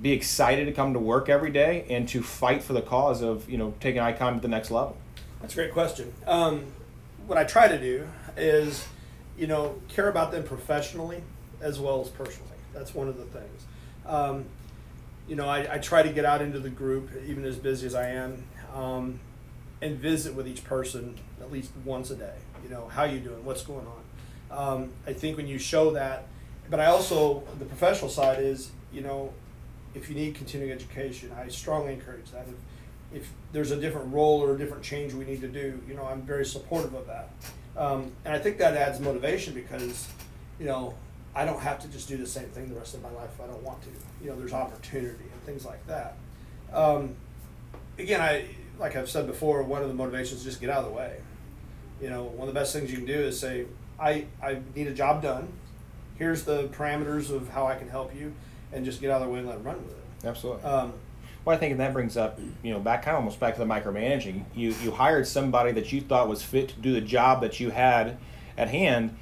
be 0.00 0.12
excited 0.12 0.64
to 0.66 0.72
come 0.72 0.94
to 0.94 0.98
work 0.98 1.28
every 1.28 1.50
day 1.50 1.84
and 1.90 2.08
to 2.08 2.22
fight 2.22 2.62
for 2.62 2.72
the 2.72 2.80
cause 2.80 3.20
of 3.22 3.48
you 3.48 3.58
know 3.58 3.74
taking 3.80 4.00
icon 4.00 4.34
to 4.34 4.40
the 4.40 4.48
next 4.48 4.70
level. 4.70 4.96
That's 5.40 5.54
a 5.54 5.56
great 5.56 5.72
question. 5.72 6.12
Um, 6.26 6.66
what 7.26 7.38
i 7.38 7.44
try 7.44 7.68
to 7.68 7.78
do 7.78 8.08
is 8.36 8.86
you 9.38 9.46
know 9.46 9.76
care 9.88 10.08
about 10.08 10.32
them 10.32 10.44
professionally 10.44 11.22
as 11.60 11.78
well 11.78 12.00
as 12.00 12.08
personally. 12.08 12.50
That's 12.72 12.94
one 12.94 13.08
of 13.08 13.16
the 13.16 13.24
things. 13.24 13.64
Um, 14.06 14.46
you 15.28 15.36
know 15.36 15.48
I, 15.48 15.74
I, 15.74 15.78
try 15.78 16.02
to 16.02 16.12
get 16.12 16.24
out 16.24 16.42
into 16.42 16.58
the 16.58 16.68
group 16.68 17.10
even 17.24 17.44
as 17.44 17.56
busy 17.56 17.86
as 17.86 17.94
i 17.94 18.08
am 18.08 18.42
um, 18.74 19.20
and 19.80 19.96
visit 19.96 20.34
with 20.34 20.48
each 20.48 20.64
person 20.64 21.16
at 21.40 21.52
least 21.52 21.70
once 21.84 22.10
a 22.10 22.16
day. 22.16 22.34
You 22.64 22.70
know 22.70 22.88
how 22.88 23.04
you 23.04 23.20
doing? 23.20 23.44
What's 23.44 23.62
going 23.62 23.86
on? 23.86 24.02
Um, 24.50 24.92
i 25.06 25.12
think 25.12 25.36
when 25.36 25.46
you 25.46 25.58
show 25.58 25.92
that 25.92 26.26
but 26.72 26.80
I 26.80 26.86
also 26.86 27.42
the 27.58 27.66
professional 27.66 28.08
side 28.10 28.42
is 28.42 28.70
you 28.90 29.02
know 29.02 29.30
if 29.94 30.08
you 30.08 30.14
need 30.14 30.34
continuing 30.34 30.72
education, 30.72 31.30
I 31.38 31.48
strongly 31.48 31.92
encourage 31.92 32.30
that. 32.30 32.46
If, 32.48 33.20
if 33.20 33.32
there's 33.52 33.72
a 33.72 33.76
different 33.76 34.10
role 34.10 34.42
or 34.42 34.54
a 34.54 34.58
different 34.58 34.82
change 34.82 35.12
we 35.12 35.26
need 35.26 35.42
to 35.42 35.48
do, 35.48 35.82
you 35.86 35.92
know, 35.92 36.06
I'm 36.06 36.22
very 36.22 36.46
supportive 36.46 36.94
of 36.94 37.06
that. 37.08 37.28
Um, 37.76 38.10
and 38.24 38.34
I 38.34 38.38
think 38.38 38.56
that 38.56 38.74
adds 38.74 39.00
motivation 39.00 39.52
because, 39.52 40.08
you 40.58 40.64
know, 40.64 40.94
I 41.34 41.44
don't 41.44 41.60
have 41.60 41.78
to 41.80 41.88
just 41.88 42.08
do 42.08 42.16
the 42.16 42.26
same 42.26 42.48
thing 42.48 42.70
the 42.70 42.74
rest 42.74 42.94
of 42.94 43.02
my 43.02 43.10
life 43.10 43.28
if 43.34 43.44
I 43.44 43.48
don't 43.48 43.62
want 43.62 43.82
to. 43.82 43.88
You 44.22 44.30
know, 44.30 44.36
there's 44.38 44.54
opportunity 44.54 45.24
and 45.30 45.42
things 45.44 45.66
like 45.66 45.86
that. 45.88 46.16
Um, 46.72 47.16
again, 47.98 48.22
I 48.22 48.46
like 48.78 48.96
I've 48.96 49.10
said 49.10 49.26
before, 49.26 49.62
one 49.62 49.82
of 49.82 49.88
the 49.88 49.94
motivations 49.94 50.40
is 50.40 50.44
just 50.44 50.60
get 50.62 50.70
out 50.70 50.84
of 50.84 50.86
the 50.86 50.96
way. 50.96 51.18
You 52.00 52.08
know, 52.08 52.24
one 52.24 52.48
of 52.48 52.54
the 52.54 52.58
best 52.58 52.72
things 52.72 52.90
you 52.90 52.96
can 52.96 53.06
do 53.06 53.20
is 53.20 53.38
say, 53.38 53.66
I, 54.00 54.24
I 54.42 54.62
need 54.74 54.86
a 54.86 54.94
job 54.94 55.20
done. 55.20 55.52
Here's 56.22 56.44
the 56.44 56.68
parameters 56.68 57.30
of 57.34 57.48
how 57.48 57.66
I 57.66 57.74
can 57.74 57.88
help 57.88 58.14
you 58.14 58.32
and 58.72 58.84
just 58.84 59.00
get 59.00 59.10
out 59.10 59.22
of 59.22 59.26
the 59.26 59.32
way 59.32 59.40
and 59.40 59.48
let 59.48 59.56
them 59.56 59.64
run 59.64 59.82
with 59.84 59.90
it. 59.90 60.24
Absolutely. 60.24 60.62
Um, 60.62 60.92
well, 61.44 61.56
I 61.56 61.58
think 61.58 61.76
that 61.78 61.92
brings 61.92 62.16
up, 62.16 62.38
you 62.62 62.72
know, 62.72 62.78
back 62.78 63.02
kind 63.02 63.16
of 63.16 63.24
almost 63.24 63.40
back 63.40 63.54
to 63.54 63.58
the 63.58 63.66
micromanaging. 63.66 64.44
You 64.54 64.72
you 64.84 64.92
hired 64.92 65.26
somebody 65.26 65.72
that 65.72 65.92
you 65.92 66.00
thought 66.00 66.28
was 66.28 66.40
fit 66.40 66.68
to 66.68 66.74
do 66.76 66.92
the 66.92 67.00
job 67.00 67.40
that 67.40 67.58
you 67.58 67.70
had 67.70 68.18
at 68.56 68.68
hand, 68.68 69.16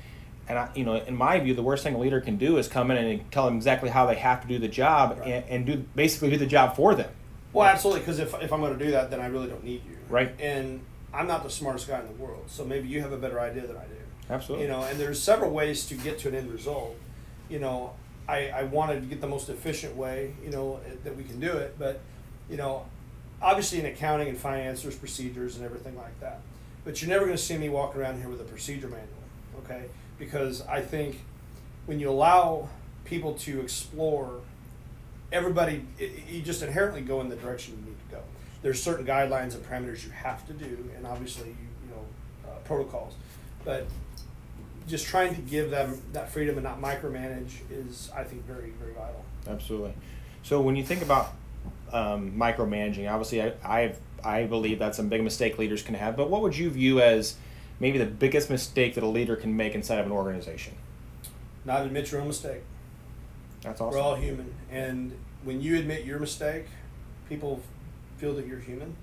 and 0.46 0.58
I, 0.58 0.68
you 0.74 0.84
know, 0.84 0.96
in 0.96 1.16
my 1.16 1.40
view, 1.40 1.54
the 1.54 1.62
worst 1.62 1.84
thing 1.84 1.94
a 1.94 1.98
leader 1.98 2.20
can 2.20 2.36
do 2.36 2.58
is 2.58 2.68
come 2.68 2.90
in 2.90 2.98
and 2.98 3.32
tell 3.32 3.46
them 3.46 3.56
exactly 3.56 3.88
how 3.88 4.04
they 4.04 4.16
have 4.16 4.42
to 4.42 4.46
do 4.46 4.58
the 4.58 4.68
job 4.68 5.16
Right. 5.20 5.26
and, 5.28 5.44
and 5.48 5.66
do 5.66 5.76
basically 5.96 6.28
do 6.28 6.36
the 6.36 6.44
job 6.44 6.76
for 6.76 6.94
them. 6.94 7.10
well, 7.54 7.66
absolutely, 7.66 8.00
because 8.00 8.18
if, 8.18 8.34
if 8.42 8.52
I'm 8.52 8.60
going 8.60 8.78
to 8.78 8.84
do 8.84 8.90
that, 8.90 9.10
then 9.10 9.20
I 9.20 9.28
really 9.28 9.48
don't 9.48 9.64
need 9.64 9.80
you. 9.86 9.96
Right. 10.10 10.38
And 10.38 10.82
I'm 11.14 11.26
not 11.26 11.44
the 11.44 11.50
smartest 11.50 11.88
guy 11.88 11.98
in 12.00 12.06
the 12.08 12.22
world, 12.22 12.44
so 12.48 12.62
maybe 12.62 12.88
you 12.88 13.00
have 13.00 13.12
a 13.12 13.16
better 13.16 13.40
idea 13.40 13.66
than 13.66 13.78
I 13.78 13.84
do. 13.84 13.94
Absolutely. 14.30 14.66
You 14.66 14.72
know, 14.72 14.82
and 14.84 14.98
there's 14.98 15.20
several 15.22 15.50
ways 15.50 15.86
to 15.86 15.94
get 15.94 16.18
to 16.20 16.28
an 16.28 16.34
end 16.34 16.50
result. 16.52 16.96
You 17.48 17.58
know, 17.58 17.92
I, 18.28 18.48
I 18.48 18.62
wanted 18.64 19.00
to 19.00 19.06
get 19.06 19.20
the 19.20 19.26
most 19.26 19.48
efficient 19.48 19.96
way, 19.96 20.34
you 20.44 20.50
know, 20.50 20.80
that 21.04 21.16
we 21.16 21.24
can 21.24 21.40
do 21.40 21.50
it, 21.52 21.74
but, 21.78 22.00
you 22.48 22.56
know, 22.56 22.86
obviously 23.42 23.80
in 23.80 23.86
accounting 23.86 24.28
and 24.28 24.38
finance, 24.38 24.82
there's 24.82 24.94
procedures 24.94 25.56
and 25.56 25.64
everything 25.64 25.96
like 25.96 26.18
that. 26.20 26.40
But 26.84 27.02
you're 27.02 27.08
never 27.10 27.24
going 27.24 27.36
to 27.36 27.42
see 27.42 27.58
me 27.58 27.68
walk 27.68 27.96
around 27.96 28.18
here 28.20 28.28
with 28.28 28.40
a 28.40 28.44
procedure 28.44 28.86
manual, 28.88 29.08
okay? 29.64 29.86
Because 30.18 30.62
I 30.66 30.80
think 30.80 31.20
when 31.86 31.98
you 31.98 32.08
allow 32.08 32.68
people 33.04 33.34
to 33.34 33.60
explore, 33.60 34.40
everybody, 35.32 35.84
i- 36.00 36.04
i- 36.04 36.30
you 36.30 36.42
just 36.42 36.62
inherently 36.62 37.00
go 37.00 37.20
in 37.20 37.28
the 37.28 37.36
direction 37.36 37.74
you 37.78 37.90
need 37.90 37.98
to 38.08 38.16
go. 38.16 38.22
There's 38.62 38.82
certain 38.82 39.06
guidelines 39.06 39.54
and 39.54 39.64
parameters 39.64 40.04
you 40.04 40.10
have 40.10 40.46
to 40.46 40.52
do, 40.52 40.88
and 40.96 41.06
obviously, 41.06 41.48
you, 41.48 41.54
you 41.88 41.94
know, 41.94 42.04
uh, 42.50 42.54
protocols. 42.64 43.14
But 43.64 43.86
just 44.86 45.06
trying 45.06 45.34
to 45.34 45.40
give 45.40 45.70
them 45.70 46.00
that 46.12 46.30
freedom 46.30 46.56
and 46.56 46.64
not 46.64 46.80
micromanage 46.80 47.58
is, 47.70 48.10
I 48.14 48.24
think, 48.24 48.44
very, 48.46 48.70
very 48.70 48.92
vital. 48.92 49.24
Absolutely. 49.46 49.94
So 50.42 50.60
when 50.60 50.76
you 50.76 50.84
think 50.84 51.02
about 51.02 51.32
um, 51.92 52.32
micromanaging, 52.32 53.10
obviously, 53.10 53.42
I 53.42 53.54
I've, 53.64 53.98
I 54.24 54.44
believe 54.44 54.78
that's 54.78 54.98
a 54.98 55.02
big 55.02 55.22
mistake 55.22 55.58
leaders 55.58 55.82
can 55.82 55.94
have. 55.94 56.16
But 56.16 56.30
what 56.30 56.42
would 56.42 56.56
you 56.56 56.70
view 56.70 57.00
as 57.00 57.36
maybe 57.78 57.98
the 57.98 58.06
biggest 58.06 58.50
mistake 58.50 58.94
that 58.94 59.04
a 59.04 59.08
leader 59.08 59.36
can 59.36 59.56
make 59.56 59.74
inside 59.74 59.98
of 59.98 60.06
an 60.06 60.12
organization? 60.12 60.74
Not 61.64 61.84
admit 61.84 62.10
your 62.10 62.20
own 62.20 62.28
mistake. 62.28 62.62
That's 63.62 63.80
awesome. 63.80 63.98
We're 63.98 64.02
all 64.02 64.14
human, 64.14 64.54
and 64.70 65.12
when 65.44 65.60
you 65.60 65.78
admit 65.78 66.06
your 66.06 66.18
mistake, 66.18 66.64
people 67.28 67.60
feel 68.16 68.34
that 68.34 68.46
you're 68.46 68.58
human, 68.58 68.96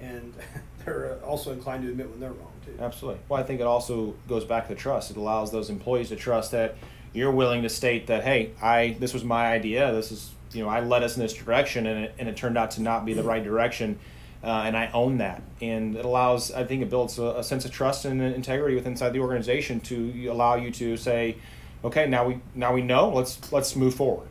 and 0.00 0.32
they're 0.84 1.18
also 1.22 1.52
inclined 1.52 1.82
to 1.84 1.90
admit 1.90 2.08
when 2.10 2.18
they're 2.18 2.32
wrong 2.32 2.51
too. 2.64 2.74
Absolutely. 2.80 3.20
Well, 3.28 3.40
I 3.40 3.44
think 3.44 3.60
it 3.60 3.66
also 3.66 4.14
goes 4.28 4.44
back 4.44 4.68
to 4.68 4.74
trust. 4.74 5.10
It 5.10 5.16
allows 5.16 5.50
those 5.50 5.70
employees 5.70 6.08
to 6.08 6.16
trust 6.16 6.50
that 6.52 6.76
you're 7.12 7.30
willing 7.30 7.62
to 7.62 7.68
state 7.68 8.06
that, 8.06 8.24
hey, 8.24 8.52
I 8.62 8.96
this 8.98 9.12
was 9.12 9.24
my 9.24 9.46
idea. 9.46 9.92
This 9.92 10.12
is 10.12 10.30
you 10.52 10.62
know 10.62 10.68
I 10.68 10.80
led 10.80 11.02
us 11.02 11.16
in 11.16 11.22
this 11.22 11.34
direction, 11.34 11.86
and 11.86 12.04
it, 12.04 12.14
and 12.18 12.28
it 12.28 12.36
turned 12.36 12.58
out 12.58 12.72
to 12.72 12.82
not 12.82 13.04
be 13.04 13.14
the 13.14 13.22
right 13.22 13.42
direction, 13.42 13.98
uh, 14.42 14.62
and 14.66 14.76
I 14.76 14.90
own 14.92 15.18
that. 15.18 15.42
And 15.60 15.96
it 15.96 16.04
allows, 16.04 16.52
I 16.52 16.64
think, 16.64 16.82
it 16.82 16.90
builds 16.90 17.18
a, 17.18 17.38
a 17.38 17.44
sense 17.44 17.64
of 17.64 17.70
trust 17.70 18.04
and 18.04 18.20
integrity 18.22 18.74
within 18.74 18.92
inside 18.92 19.10
the 19.10 19.20
organization 19.20 19.80
to 19.80 20.26
allow 20.28 20.56
you 20.56 20.70
to 20.72 20.96
say, 20.96 21.36
okay, 21.84 22.06
now 22.06 22.26
we 22.26 22.40
now 22.54 22.72
we 22.72 22.82
know. 22.82 23.10
Let's 23.10 23.52
let's 23.52 23.76
move 23.76 23.94
forward. 23.94 24.28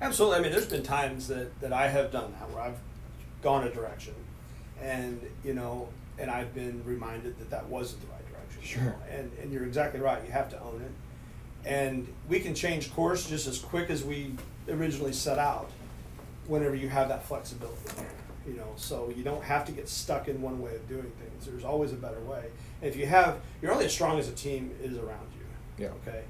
Absolutely. 0.00 0.38
I 0.38 0.42
mean, 0.42 0.52
there's 0.52 0.66
been 0.66 0.82
times 0.82 1.28
that, 1.28 1.60
that 1.60 1.72
I 1.72 1.88
have 1.88 2.10
done 2.10 2.34
that 2.38 2.50
where 2.50 2.62
I've 2.62 2.78
gone 3.42 3.66
a 3.66 3.70
direction, 3.70 4.14
and 4.82 5.20
you 5.44 5.54
know, 5.54 5.88
and 6.18 6.30
I've 6.30 6.54
been 6.54 6.82
reminded 6.84 7.38
that 7.38 7.50
that 7.50 7.66
wasn't 7.68 8.02
the 8.02 8.06
right 8.08 8.32
direction. 8.32 8.62
Sure. 8.62 8.96
And 9.10 9.30
and 9.42 9.52
you're 9.52 9.64
exactly 9.64 10.00
right. 10.00 10.24
You 10.24 10.32
have 10.32 10.48
to 10.50 10.60
own 10.62 10.82
it, 10.82 11.68
and 11.68 12.06
we 12.28 12.40
can 12.40 12.54
change 12.54 12.92
course 12.94 13.28
just 13.28 13.46
as 13.46 13.58
quick 13.58 13.90
as 13.90 14.04
we 14.04 14.34
originally 14.68 15.12
set 15.12 15.38
out. 15.38 15.70
Whenever 16.46 16.74
you 16.74 16.90
have 16.90 17.08
that 17.08 17.24
flexibility, 17.24 17.78
you 18.46 18.52
know, 18.52 18.68
so 18.76 19.10
you 19.16 19.24
don't 19.24 19.42
have 19.42 19.64
to 19.64 19.72
get 19.72 19.88
stuck 19.88 20.28
in 20.28 20.42
one 20.42 20.60
way 20.60 20.74
of 20.74 20.86
doing 20.86 21.10
things. 21.18 21.46
There's 21.46 21.64
always 21.64 21.90
a 21.92 21.96
better 21.96 22.20
way. 22.20 22.44
And 22.82 22.90
if 22.90 22.96
you 22.96 23.06
have, 23.06 23.38
you're 23.62 23.72
only 23.72 23.86
as 23.86 23.92
strong 23.94 24.18
as 24.18 24.28
a 24.28 24.32
team 24.32 24.70
is 24.82 24.98
around 24.98 25.26
you. 25.38 25.84
Yeah. 25.86 25.90
Okay. 26.06 26.22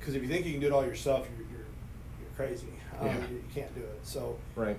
Because 0.00 0.14
if 0.14 0.22
you 0.22 0.28
think 0.28 0.46
you 0.46 0.52
can 0.52 0.60
do 0.62 0.68
it 0.68 0.72
all 0.72 0.86
yourself, 0.86 1.28
you're 1.36 1.46
you're, 1.48 1.66
you're 2.18 2.30
crazy. 2.34 2.68
Um, 2.98 3.06
Yeah. 3.08 3.14
you, 3.28 3.36
you 3.36 3.44
can't 3.54 3.74
do 3.74 3.82
it. 3.82 4.00
So, 4.04 4.38
Right. 4.54 4.78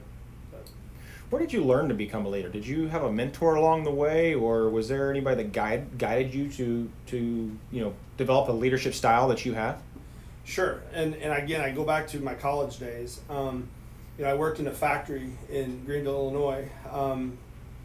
Where 1.29 1.41
did 1.41 1.51
you 1.51 1.63
learn 1.63 1.89
to 1.89 1.93
become 1.93 2.25
a 2.25 2.29
leader? 2.29 2.47
Did 2.47 2.65
you 2.65 2.87
have 2.87 3.03
a 3.03 3.11
mentor 3.11 3.55
along 3.55 3.83
the 3.83 3.91
way, 3.91 4.33
or 4.33 4.69
was 4.69 4.87
there 4.87 5.09
anybody 5.11 5.43
that 5.43 5.51
guide, 5.51 5.97
guided 5.97 6.33
you 6.33 6.49
to 6.51 6.89
to 7.07 7.57
you 7.71 7.81
know 7.81 7.93
develop 8.15 8.47
a 8.47 8.53
leadership 8.53 8.93
style 8.93 9.27
that 9.27 9.45
you 9.45 9.53
have? 9.53 9.81
sure. 10.47 10.81
And 10.93 11.15
and 11.15 11.33
again, 11.33 11.61
I 11.61 11.71
go 11.71 11.83
back 11.83 12.07
to 12.09 12.19
my 12.19 12.33
college 12.33 12.79
days. 12.79 13.19
Um, 13.29 13.67
you 14.17 14.23
know, 14.23 14.31
I 14.31 14.33
worked 14.33 14.59
in 14.59 14.67
a 14.67 14.71
factory 14.71 15.29
in 15.49 15.83
Greenville, 15.85 16.15
Illinois, 16.15 16.69
um, 16.91 17.37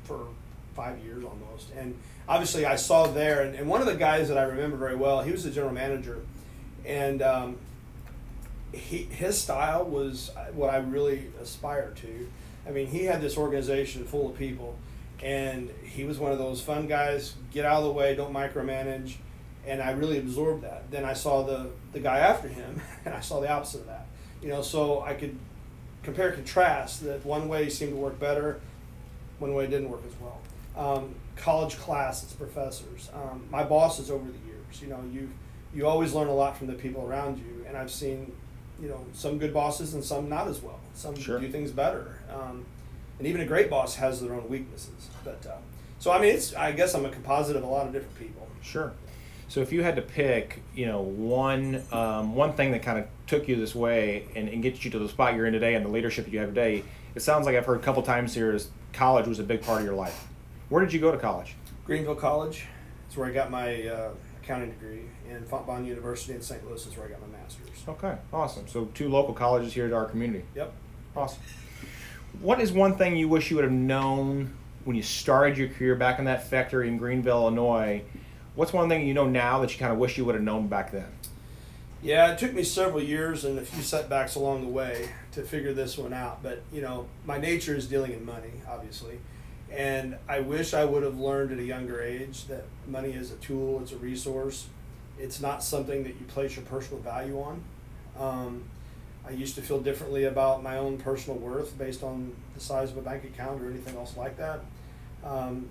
for 0.05 0.29
five 0.75 0.99
years 1.01 1.25
almost, 1.25 1.71
and 1.77 1.99
obviously 2.29 2.65
I 2.65 2.77
saw 2.77 3.07
there. 3.07 3.43
And, 3.43 3.55
and 3.55 3.69
one 3.69 3.81
of 3.81 3.87
the 3.87 3.97
guys 3.97 4.29
that 4.29 4.39
I 4.39 4.45
remember 4.45 4.77
very 4.77 4.97
well, 4.97 5.21
he 5.23 5.33
was 5.33 5.45
the 5.45 5.51
general 5.51 5.75
manager, 5.75 6.21
and 6.87 7.21
um, 7.21 7.59
he 8.73 8.99
his 9.03 9.39
style 9.39 9.85
was 9.85 10.31
what 10.55 10.71
I 10.71 10.79
really 10.79 11.27
aspired 11.43 11.97
to. 11.97 12.29
I 12.67 12.71
mean, 12.71 12.87
he 12.87 13.05
had 13.05 13.21
this 13.21 13.37
organization 13.37 14.05
full 14.05 14.31
of 14.31 14.37
people, 14.37 14.77
and 15.23 15.71
he 15.85 16.05
was 16.05 16.19
one 16.19 16.33
of 16.33 16.39
those 16.39 16.61
fun 16.61 16.87
guys. 16.87 17.35
Get 17.53 17.65
out 17.65 17.79
of 17.79 17.85
the 17.85 17.93
way, 17.93 18.15
don't 18.15 18.33
micromanage, 18.33 19.15
and 19.67 19.83
I 19.83 19.93
really 19.93 20.19
absorbed 20.19 20.63
that. 20.63 20.91
Then 20.91 21.05
I 21.05 21.13
saw 21.13 21.43
the 21.43 21.71
the 21.93 22.01
guy 22.01 22.19
after 22.19 22.49
him, 22.49 22.81
and 23.05 23.15
I 23.15 23.21
saw 23.21 23.41
the 23.41 23.51
opposite 23.51 23.83
of 23.83 23.87
that. 23.87 24.07
You 24.41 24.49
know, 24.49 24.63
so 24.63 25.03
I 25.03 25.15
could 25.15 25.39
compare 26.03 26.29
and 26.29 26.37
contrast 26.37 27.05
that 27.05 27.25
one 27.25 27.49
way 27.49 27.69
seemed 27.69 27.93
to 27.93 27.97
work 27.97 28.19
better, 28.19 28.61
one 29.39 29.55
way 29.55 29.67
didn't 29.67 29.91
work 29.91 30.03
as 30.07 30.15
well. 30.21 30.41
Um, 30.77 31.15
college 31.37 31.77
classes, 31.79 32.33
professors, 32.33 33.11
um, 33.15 33.45
my 33.51 33.63
bosses 33.63 34.11
over 34.11 34.25
the 34.25 34.39
years. 34.47 34.81
You 34.81 34.89
know, 34.89 35.01
you 35.13 35.31
you 35.75 35.87
always 35.87 36.13
learn 36.13 36.29
a 36.29 36.35
lot 36.35 36.57
from 36.57 36.67
the 36.67 36.75
people 36.75 37.05
around 37.05 37.39
you, 37.39 37.65
and 37.67 37.77
I've 37.77 37.91
seen, 37.91 38.33
you 38.83 38.89
know, 38.89 39.07
some 39.15 39.39
good 39.39 39.55
bosses 39.55 39.95
and 39.95 40.03
some 40.03 40.29
not 40.29 40.49
as 40.49 40.61
well. 40.61 40.81
Some 40.95 41.15
Sure. 41.15 41.39
do 41.39 41.49
things 41.49 41.71
better, 41.71 42.19
um, 42.29 42.67
and 43.19 43.27
even 43.29 43.41
a 43.41 43.47
great 43.47 43.71
boss 43.71 43.95
has 43.95 44.21
their 44.21 44.35
own 44.35 44.49
weaknesses. 44.49 45.09
But 45.25 45.47
uh, 45.47 45.57
so 46.01 46.11
I 46.11 46.21
mean, 46.21 46.35
it's 46.35 46.55
I 46.55 46.73
guess 46.73 46.95
I'm 46.95 47.07
a 47.07 47.11
composite 47.11 47.57
of 47.57 47.63
a 47.63 47.67
lot 47.67 47.87
of 47.87 47.93
different 47.93 48.19
people. 48.19 48.47
Sure. 48.61 48.93
So 49.49 49.61
if 49.61 49.71
you 49.71 49.83
had 49.83 49.97
to 49.97 50.03
pick, 50.03 50.63
you 50.75 50.87
know, 50.87 51.01
one 51.01 51.83
um, 51.93 52.35
one 52.35 52.55
thing 52.55 52.73
that 52.73 52.83
kind 52.83 52.99
of 52.99 53.07
took 53.27 53.49
you 53.49 53.57
this 53.57 53.75
way 53.75 54.27
and, 54.35 54.49
and 54.49 54.63
gets 54.63 54.85
you 54.85 54.91
to 54.91 54.99
the 54.99 55.09
spot 55.09 55.37
you're 55.37 55.47
in 55.47 55.53
today 55.53 55.75
and 55.75 55.87
the 55.87 55.91
leadership 55.91 56.25
that 56.25 56.33
you 56.33 56.41
have 56.41 56.49
today, 56.49 56.83
it 57.15 57.21
sounds 57.21 57.47
like 57.47 57.55
I've 57.55 57.67
heard 57.67 57.79
a 57.79 57.83
couple 57.83 58.03
times 58.03 58.35
here 58.35 58.53
is 58.53 58.69
college 58.93 59.27
was 59.29 59.39
a 59.39 59.45
big 59.45 59.63
part 59.63 59.81
of 59.81 59.87
your 59.87 59.95
life. 59.95 60.27
Where 60.69 60.85
did 60.85 60.93
you 60.93 61.01
go 61.01 61.13
to 61.13 61.19
college? 61.19 61.55
Greenville 61.85 62.15
College 62.15 62.65
is 63.11 63.17
where 63.17 63.29
I 63.29 63.33
got 63.33 63.51
my 63.51 63.87
uh, 63.87 64.11
accounting 64.43 64.71
degree, 64.71 65.03
and 65.31 65.49
Fontbonne 65.49 65.87
University 65.87 66.35
in 66.35 66.43
St. 66.43 66.67
Louis 66.69 66.85
is 66.87 66.97
where 66.97 67.07
I 67.07 67.11
got 67.11 67.21
my 67.21 67.39
master's. 67.39 67.69
Okay, 67.89 68.17
awesome. 68.33 68.67
So 68.67 68.87
two 68.87 69.09
local 69.09 69.35
colleges 69.35 69.73
here 69.73 69.89
to 69.89 69.95
our 69.95 70.07
community. 70.07 70.45
Yep. 70.55 70.73
Awesome. 71.17 71.43
What 72.41 72.61
is 72.61 72.73
one 72.73 72.97
thing 72.97 73.17
you 73.17 73.29
wish 73.29 73.51
you 73.51 73.57
would 73.57 73.65
have 73.65 73.73
known 73.73 74.55
when 74.85 74.97
you 74.97 75.03
started 75.03 75.57
your 75.57 75.69
career 75.69 75.95
back 75.95 76.19
in 76.19 76.25
that 76.25 76.49
factory 76.49 76.89
in 76.89 76.97
Greenville, 76.97 77.43
Illinois? 77.43 78.03
What's 78.55 78.73
one 78.73 78.89
thing 78.89 79.07
you 79.07 79.15
know 79.15 79.29
now 79.29 79.61
that 79.61 79.73
you 79.73 79.79
kind 79.79 79.93
of 79.93 79.99
wish 79.99 80.19
you 80.19 80.25
would 80.25 80.35
have 80.35 80.45
known 80.45 80.67
back 80.69 80.93
then? 80.93 81.07
Yeah, 82.03 82.33
it 82.33 82.39
took 82.39 82.53
me 82.53 82.65
several 82.65 83.03
years 83.03 83.45
and 83.45 83.59
a 83.59 83.63
few 83.63 83.83
setbacks 83.83 84.35
along 84.35 84.63
the 84.63 84.69
way 84.69 85.09
to 85.33 85.43
figure 85.43 85.73
this 85.73 85.97
one 85.97 86.13
out. 86.13 86.43
But 86.43 86.63
you 86.73 86.83
know, 86.83 87.07
my 87.25 87.39
nature 87.39 87.77
is 87.77 87.87
dealing 87.87 88.13
in 88.13 88.25
money, 88.25 88.51
obviously, 88.69 89.21
and 89.77 90.17
I 90.29 90.41
wish 90.41 90.75
I 90.75 90.85
would 90.85 91.03
have 91.03 91.19
learned 91.19 91.53
at 91.53 91.59
a 91.59 91.65
younger 91.65 92.03
age 92.03 92.47
that 92.47 92.65
money 92.87 93.13
is 93.13 93.31
a 93.33 93.37
tool, 93.37 93.81
it's 93.81 93.93
a 93.93 93.97
resource. 93.97 94.67
It's 95.19 95.41
not 95.41 95.63
something 95.63 96.03
that 96.05 96.11
you 96.21 96.27
place 96.29 96.57
your 96.57 96.65
personal 96.65 97.01
value 97.03 97.41
on. 97.41 97.63
Um, 98.19 98.65
I 99.27 99.31
used 99.31 99.55
to 99.55 99.63
feel 99.63 99.81
differently 99.81 100.25
about 100.25 100.63
my 100.63 100.79
own 100.79 100.99
personal 100.99 101.39
worth 101.39 101.79
based 101.79 102.03
on 102.03 102.35
the 102.55 102.61
size 102.61 102.91
of 102.91 102.97
a 102.97 103.03
bank 103.03 103.25
account 103.25 103.63
or 103.63 103.71
anything 103.71 103.97
else 103.97 104.17
like 104.17 104.37
that. 104.39 104.61
Um, 105.25 105.69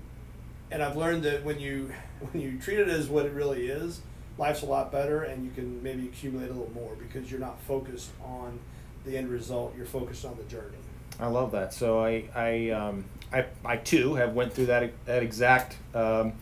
and 0.72 0.81
I've 0.81 0.96
learned 0.96 1.24
that 1.24 1.43
when 1.43 1.60
you 1.60 1.91
when 2.31 2.41
you 2.41 2.58
treat 2.60 2.79
it 2.79 2.88
as 2.88 3.08
what 3.08 3.25
it 3.25 3.34
really 3.34 3.67
is, 3.67 4.01
life's 4.38 4.62
a 4.62 4.65
lot 4.65 4.91
better, 4.91 5.24
and 5.24 5.43
you 5.43 5.51
can 5.51 5.84
maybe 5.84 6.05
accumulate 6.05 6.50
a 6.50 6.53
little 6.53 6.72
more 6.74 6.96
because 6.96 7.29
you're 7.29 7.41
not 7.41 7.60
focused 7.62 8.10
on 8.24 8.60
the 9.05 9.17
end 9.17 9.29
result. 9.29 9.74
You're 9.75 9.86
focused 9.86 10.25
on 10.25 10.38
the 10.38 10.43
journey. 10.43 10.77
I 11.20 11.27
love 11.27 11.51
that. 11.51 11.74
So 11.74 12.03
I 12.03 12.24
I 12.34 12.70
um, 12.70 13.05
I, 13.34 13.46
I 13.64 13.78
too 13.78 14.16
have 14.16 14.34
went 14.34 14.54
through 14.54 14.68
that 14.68 14.92
that 15.06 15.24
exact 15.24 15.78
um, 15.96 16.34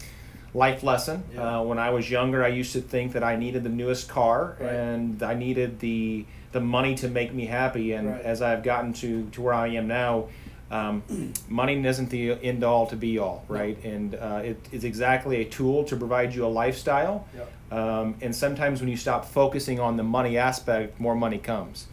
life 0.53 0.83
lesson. 0.83 1.23
Yeah. 1.33 1.59
Uh, 1.59 1.63
when 1.63 1.77
I 1.77 1.89
was 1.91 2.09
younger, 2.09 2.43
I 2.43 2.47
used 2.49 2.73
to 2.73 2.81
think 2.81 3.13
that 3.13 3.23
I 3.23 3.35
needed 3.35 3.63
the 3.63 3.69
newest 3.69 4.09
car 4.09 4.57
Right. 4.59 4.73
and 4.73 5.21
I 5.23 5.33
needed 5.35 5.79
the 5.79 6.25
the 6.51 6.59
money 6.59 6.95
to 6.95 7.07
make 7.07 7.33
me 7.33 7.45
happy. 7.45 7.93
And 7.93 8.07
Right. 8.09 8.21
as 8.21 8.41
I've 8.41 8.63
gotten 8.63 8.93
to 8.93 9.29
to 9.31 9.41
where 9.41 9.53
I 9.53 9.67
am 9.69 9.87
now. 9.87 10.27
Um, 10.71 11.01
money 11.49 11.83
isn't 11.83 12.11
the 12.11 12.33
end 12.43 12.63
all 12.63 12.85
to 12.87 12.95
be 12.95 13.17
all, 13.17 13.43
right? 13.47 13.75
And 13.83 14.13
uh, 14.13 14.41
it 14.43 14.59
is 14.71 14.83
exactly 14.83 15.41
a 15.41 15.45
tool 15.45 15.83
to 15.85 15.95
provide 15.95 16.35
you 16.35 16.45
a 16.45 16.51
lifestyle. 16.63 17.25
Yep. 17.35 17.51
Um, 17.71 18.15
and 18.21 18.35
sometimes 18.35 18.79
when 18.79 18.87
you 18.87 18.95
stop 18.97 19.25
focusing 19.25 19.79
on 19.79 19.97
the 19.97 20.03
money 20.03 20.37
aspect, 20.37 20.99
more 20.99 21.15
money 21.15 21.39
comes. 21.39 21.87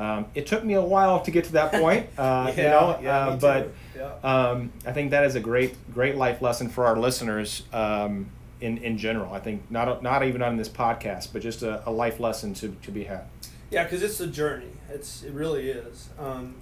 Um, 0.00 0.26
it 0.34 0.46
took 0.46 0.64
me 0.64 0.74
a 0.74 0.82
while 0.82 1.20
to 1.20 1.30
get 1.30 1.44
to 1.44 1.52
that 1.52 1.72
point, 1.80 2.06
uh, 2.16 2.52
you 2.56 2.62
know, 2.62 2.98
yeah, 3.02 3.28
uh, 3.28 3.36
but 3.36 3.72
yeah. 3.94 4.12
um, 4.24 4.72
I 4.86 4.92
think 4.92 5.10
that 5.10 5.24
is 5.24 5.34
a 5.34 5.40
great, 5.40 5.74
great 5.92 6.16
life 6.16 6.40
lesson 6.40 6.70
for 6.70 6.86
our 6.86 6.98
listeners 6.98 7.64
um, 7.72 8.30
in 8.60 8.78
in 8.78 8.96
general. 8.96 9.34
I 9.34 9.40
think 9.40 9.70
not 9.70 10.02
not 10.02 10.24
even 10.24 10.42
on 10.42 10.56
this 10.56 10.70
podcast, 10.70 11.34
but 11.34 11.42
just 11.42 11.62
a, 11.62 11.86
a 11.86 11.92
life 11.92 12.18
lesson 12.18 12.54
to, 12.54 12.68
to 12.82 12.90
be 12.90 13.04
had. 13.04 13.24
Yeah, 13.70 13.84
because 13.84 14.02
it's 14.02 14.18
a 14.20 14.26
journey. 14.26 14.72
It's 14.88 15.22
it 15.22 15.32
really 15.32 15.68
is. 15.68 16.08
Um, 16.18 16.54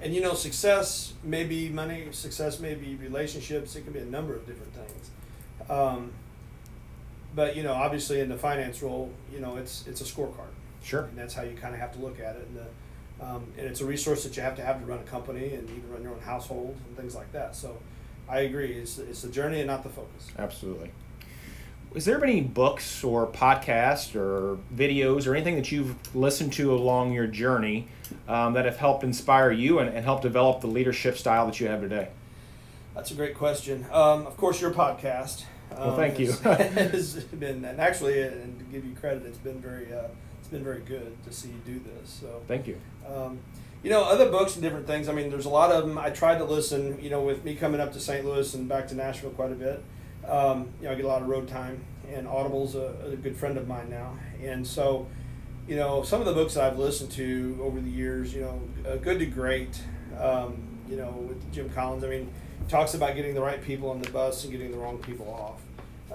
and 0.00 0.14
you 0.14 0.20
know, 0.20 0.34
success 0.34 1.14
may 1.24 1.44
be 1.44 1.70
money. 1.70 2.08
Success 2.12 2.60
may 2.60 2.74
be 2.74 2.96
relationships. 2.96 3.74
It 3.74 3.84
can 3.84 3.92
be 3.92 4.00
a 4.00 4.04
number 4.04 4.34
of 4.34 4.46
different 4.46 4.74
things. 4.74 5.10
Um, 5.70 6.12
but 7.34 7.56
you 7.56 7.62
know, 7.62 7.72
obviously, 7.72 8.20
in 8.20 8.28
the 8.28 8.36
finance 8.36 8.82
role, 8.82 9.10
you 9.32 9.40
know, 9.40 9.56
it's 9.56 9.86
it's 9.86 10.00
a 10.00 10.04
scorecard, 10.04 10.52
Sure. 10.86 11.02
and 11.02 11.18
that's 11.18 11.34
how 11.34 11.42
you 11.42 11.56
kind 11.56 11.74
of 11.74 11.80
have 11.80 11.92
to 11.94 11.98
look 11.98 12.20
at 12.20 12.36
it. 12.36 12.46
And 12.46 12.56
the, 12.56 13.24
um, 13.26 13.46
and 13.58 13.66
it's 13.66 13.80
a 13.80 13.84
resource 13.84 14.22
that 14.24 14.36
you 14.36 14.42
have 14.42 14.54
to 14.56 14.62
have 14.62 14.78
to 14.78 14.86
run 14.86 15.00
a 15.00 15.02
company 15.02 15.54
and 15.54 15.68
even 15.70 15.90
run 15.90 16.02
your 16.02 16.12
own 16.12 16.20
household 16.20 16.76
and 16.86 16.96
things 16.96 17.14
like 17.14 17.32
that. 17.32 17.56
So, 17.56 17.78
I 18.28 18.40
agree. 18.40 18.72
It's 18.72 18.98
it's 18.98 19.22
the 19.22 19.28
journey 19.28 19.58
and 19.58 19.66
not 19.66 19.82
the 19.82 19.88
focus. 19.88 20.28
Absolutely. 20.38 20.90
Is 21.94 22.04
there 22.04 22.22
any 22.22 22.42
books 22.42 23.02
or 23.02 23.26
podcasts 23.26 24.14
or 24.14 24.58
videos 24.74 25.26
or 25.26 25.34
anything 25.34 25.56
that 25.56 25.72
you've 25.72 26.14
listened 26.14 26.52
to 26.54 26.74
along 26.74 27.12
your 27.12 27.26
journey 27.26 27.88
um, 28.28 28.52
that 28.52 28.66
have 28.66 28.76
helped 28.76 29.02
inspire 29.02 29.50
you 29.50 29.78
and, 29.78 29.88
and 29.88 30.04
help 30.04 30.20
develop 30.20 30.60
the 30.60 30.66
leadership 30.66 31.16
style 31.16 31.46
that 31.46 31.58
you 31.58 31.68
have 31.68 31.80
today? 31.80 32.08
That's 32.94 33.12
a 33.12 33.14
great 33.14 33.34
question. 33.34 33.86
Um, 33.92 34.26
of 34.26 34.36
course, 34.36 34.60
your 34.60 34.72
podcast. 34.72 35.44
Well, 35.70 35.90
um, 35.90 35.96
thank 35.96 36.18
you. 36.18 36.32
has, 36.42 37.14
has 37.14 37.24
been, 37.24 37.64
and 37.64 37.80
actually, 37.80 38.20
and 38.22 38.58
to 38.58 38.64
give 38.66 38.84
you 38.84 38.94
credit, 38.94 39.24
it's 39.24 39.38
been 39.38 39.60
very, 39.60 39.92
uh, 39.92 40.08
it's 40.46 40.52
been 40.52 40.62
very 40.62 40.80
good 40.82 41.12
to 41.24 41.32
see 41.32 41.48
you 41.48 41.60
do 41.64 41.80
this. 41.80 42.08
So, 42.20 42.40
Thank 42.46 42.68
you. 42.68 42.78
um, 43.04 43.40
you 43.82 43.90
know, 43.90 44.04
other 44.04 44.30
books 44.30 44.54
and 44.54 44.62
different 44.62 44.86
things. 44.86 45.08
I 45.08 45.12
mean, 45.12 45.28
there's 45.28 45.44
a 45.44 45.50
lot 45.50 45.72
of 45.72 45.88
them. 45.88 45.98
I 45.98 46.10
tried 46.10 46.38
to 46.38 46.44
listen. 46.44 47.02
You 47.02 47.10
know, 47.10 47.20
with 47.20 47.44
me 47.44 47.56
coming 47.56 47.80
up 47.80 47.92
to 47.94 48.00
St. 48.00 48.24
Louis 48.24 48.54
and 48.54 48.68
back 48.68 48.86
to 48.88 48.94
Nashville 48.94 49.30
quite 49.30 49.50
a 49.50 49.56
bit. 49.56 49.82
Um, 50.26 50.68
you 50.80 50.86
know, 50.86 50.92
I 50.92 50.94
get 50.94 51.04
a 51.04 51.08
lot 51.08 51.20
of 51.20 51.28
road 51.28 51.48
time, 51.48 51.84
and 52.12 52.28
Audible's 52.28 52.76
a, 52.76 52.94
a 53.12 53.16
good 53.16 53.36
friend 53.36 53.58
of 53.58 53.66
mine 53.66 53.90
now, 53.90 54.16
and 54.42 54.66
so. 54.66 55.06
You 55.68 55.74
know, 55.74 56.04
some 56.04 56.20
of 56.20 56.26
the 56.26 56.32
books 56.32 56.54
that 56.54 56.62
I've 56.62 56.78
listened 56.78 57.10
to 57.12 57.58
over 57.60 57.80
the 57.80 57.90
years, 57.90 58.32
you 58.32 58.42
know, 58.42 58.62
uh, 58.88 58.94
Good 58.98 59.18
to 59.18 59.26
Great, 59.26 59.82
um, 60.16 60.62
you 60.88 60.94
know, 60.94 61.10
with 61.10 61.52
Jim 61.52 61.68
Collins. 61.70 62.04
I 62.04 62.08
mean, 62.08 62.30
talks 62.68 62.94
about 62.94 63.16
getting 63.16 63.34
the 63.34 63.40
right 63.40 63.60
people 63.60 63.90
on 63.90 64.00
the 64.00 64.08
bus 64.12 64.44
and 64.44 64.52
getting 64.52 64.70
the 64.70 64.78
wrong 64.78 64.98
people 64.98 65.26
off. 65.28 65.60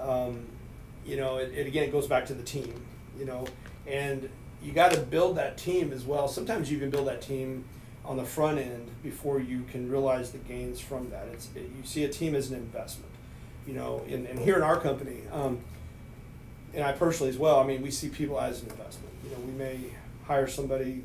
Um, 0.02 0.46
you 1.04 1.18
know, 1.18 1.36
it, 1.36 1.52
it 1.52 1.66
again 1.66 1.82
it 1.84 1.92
goes 1.92 2.06
back 2.06 2.24
to 2.26 2.34
the 2.34 2.42
team. 2.42 2.82
You 3.18 3.26
know, 3.26 3.44
and 3.86 4.28
you 4.62 4.72
got 4.72 4.92
to 4.92 5.00
build 5.00 5.36
that 5.36 5.56
team 5.58 5.92
as 5.92 6.04
well. 6.04 6.28
Sometimes 6.28 6.70
you 6.70 6.78
can 6.78 6.90
build 6.90 7.08
that 7.08 7.20
team 7.22 7.64
on 8.04 8.16
the 8.16 8.24
front 8.24 8.58
end 8.58 8.88
before 9.02 9.40
you 9.40 9.64
can 9.70 9.90
realize 9.90 10.30
the 10.32 10.38
gains 10.38 10.80
from 10.80 11.10
that. 11.10 11.26
It's 11.32 11.48
it, 11.54 11.62
you 11.76 11.84
see 11.84 12.04
a 12.04 12.08
team 12.08 12.34
as 12.34 12.50
an 12.50 12.56
investment. 12.56 13.10
You 13.66 13.74
know, 13.74 14.02
and, 14.08 14.26
and 14.26 14.38
here 14.38 14.56
in 14.56 14.62
our 14.62 14.78
company, 14.80 15.18
um, 15.32 15.60
and 16.74 16.82
I 16.82 16.92
personally 16.92 17.30
as 17.30 17.38
well. 17.38 17.60
I 17.60 17.64
mean, 17.66 17.80
we 17.82 17.90
see 17.92 18.08
people 18.08 18.40
as 18.40 18.62
an 18.62 18.70
investment. 18.70 19.12
You 19.24 19.30
know, 19.30 19.38
we 19.38 19.52
may 19.52 19.78
hire 20.24 20.48
somebody 20.48 21.04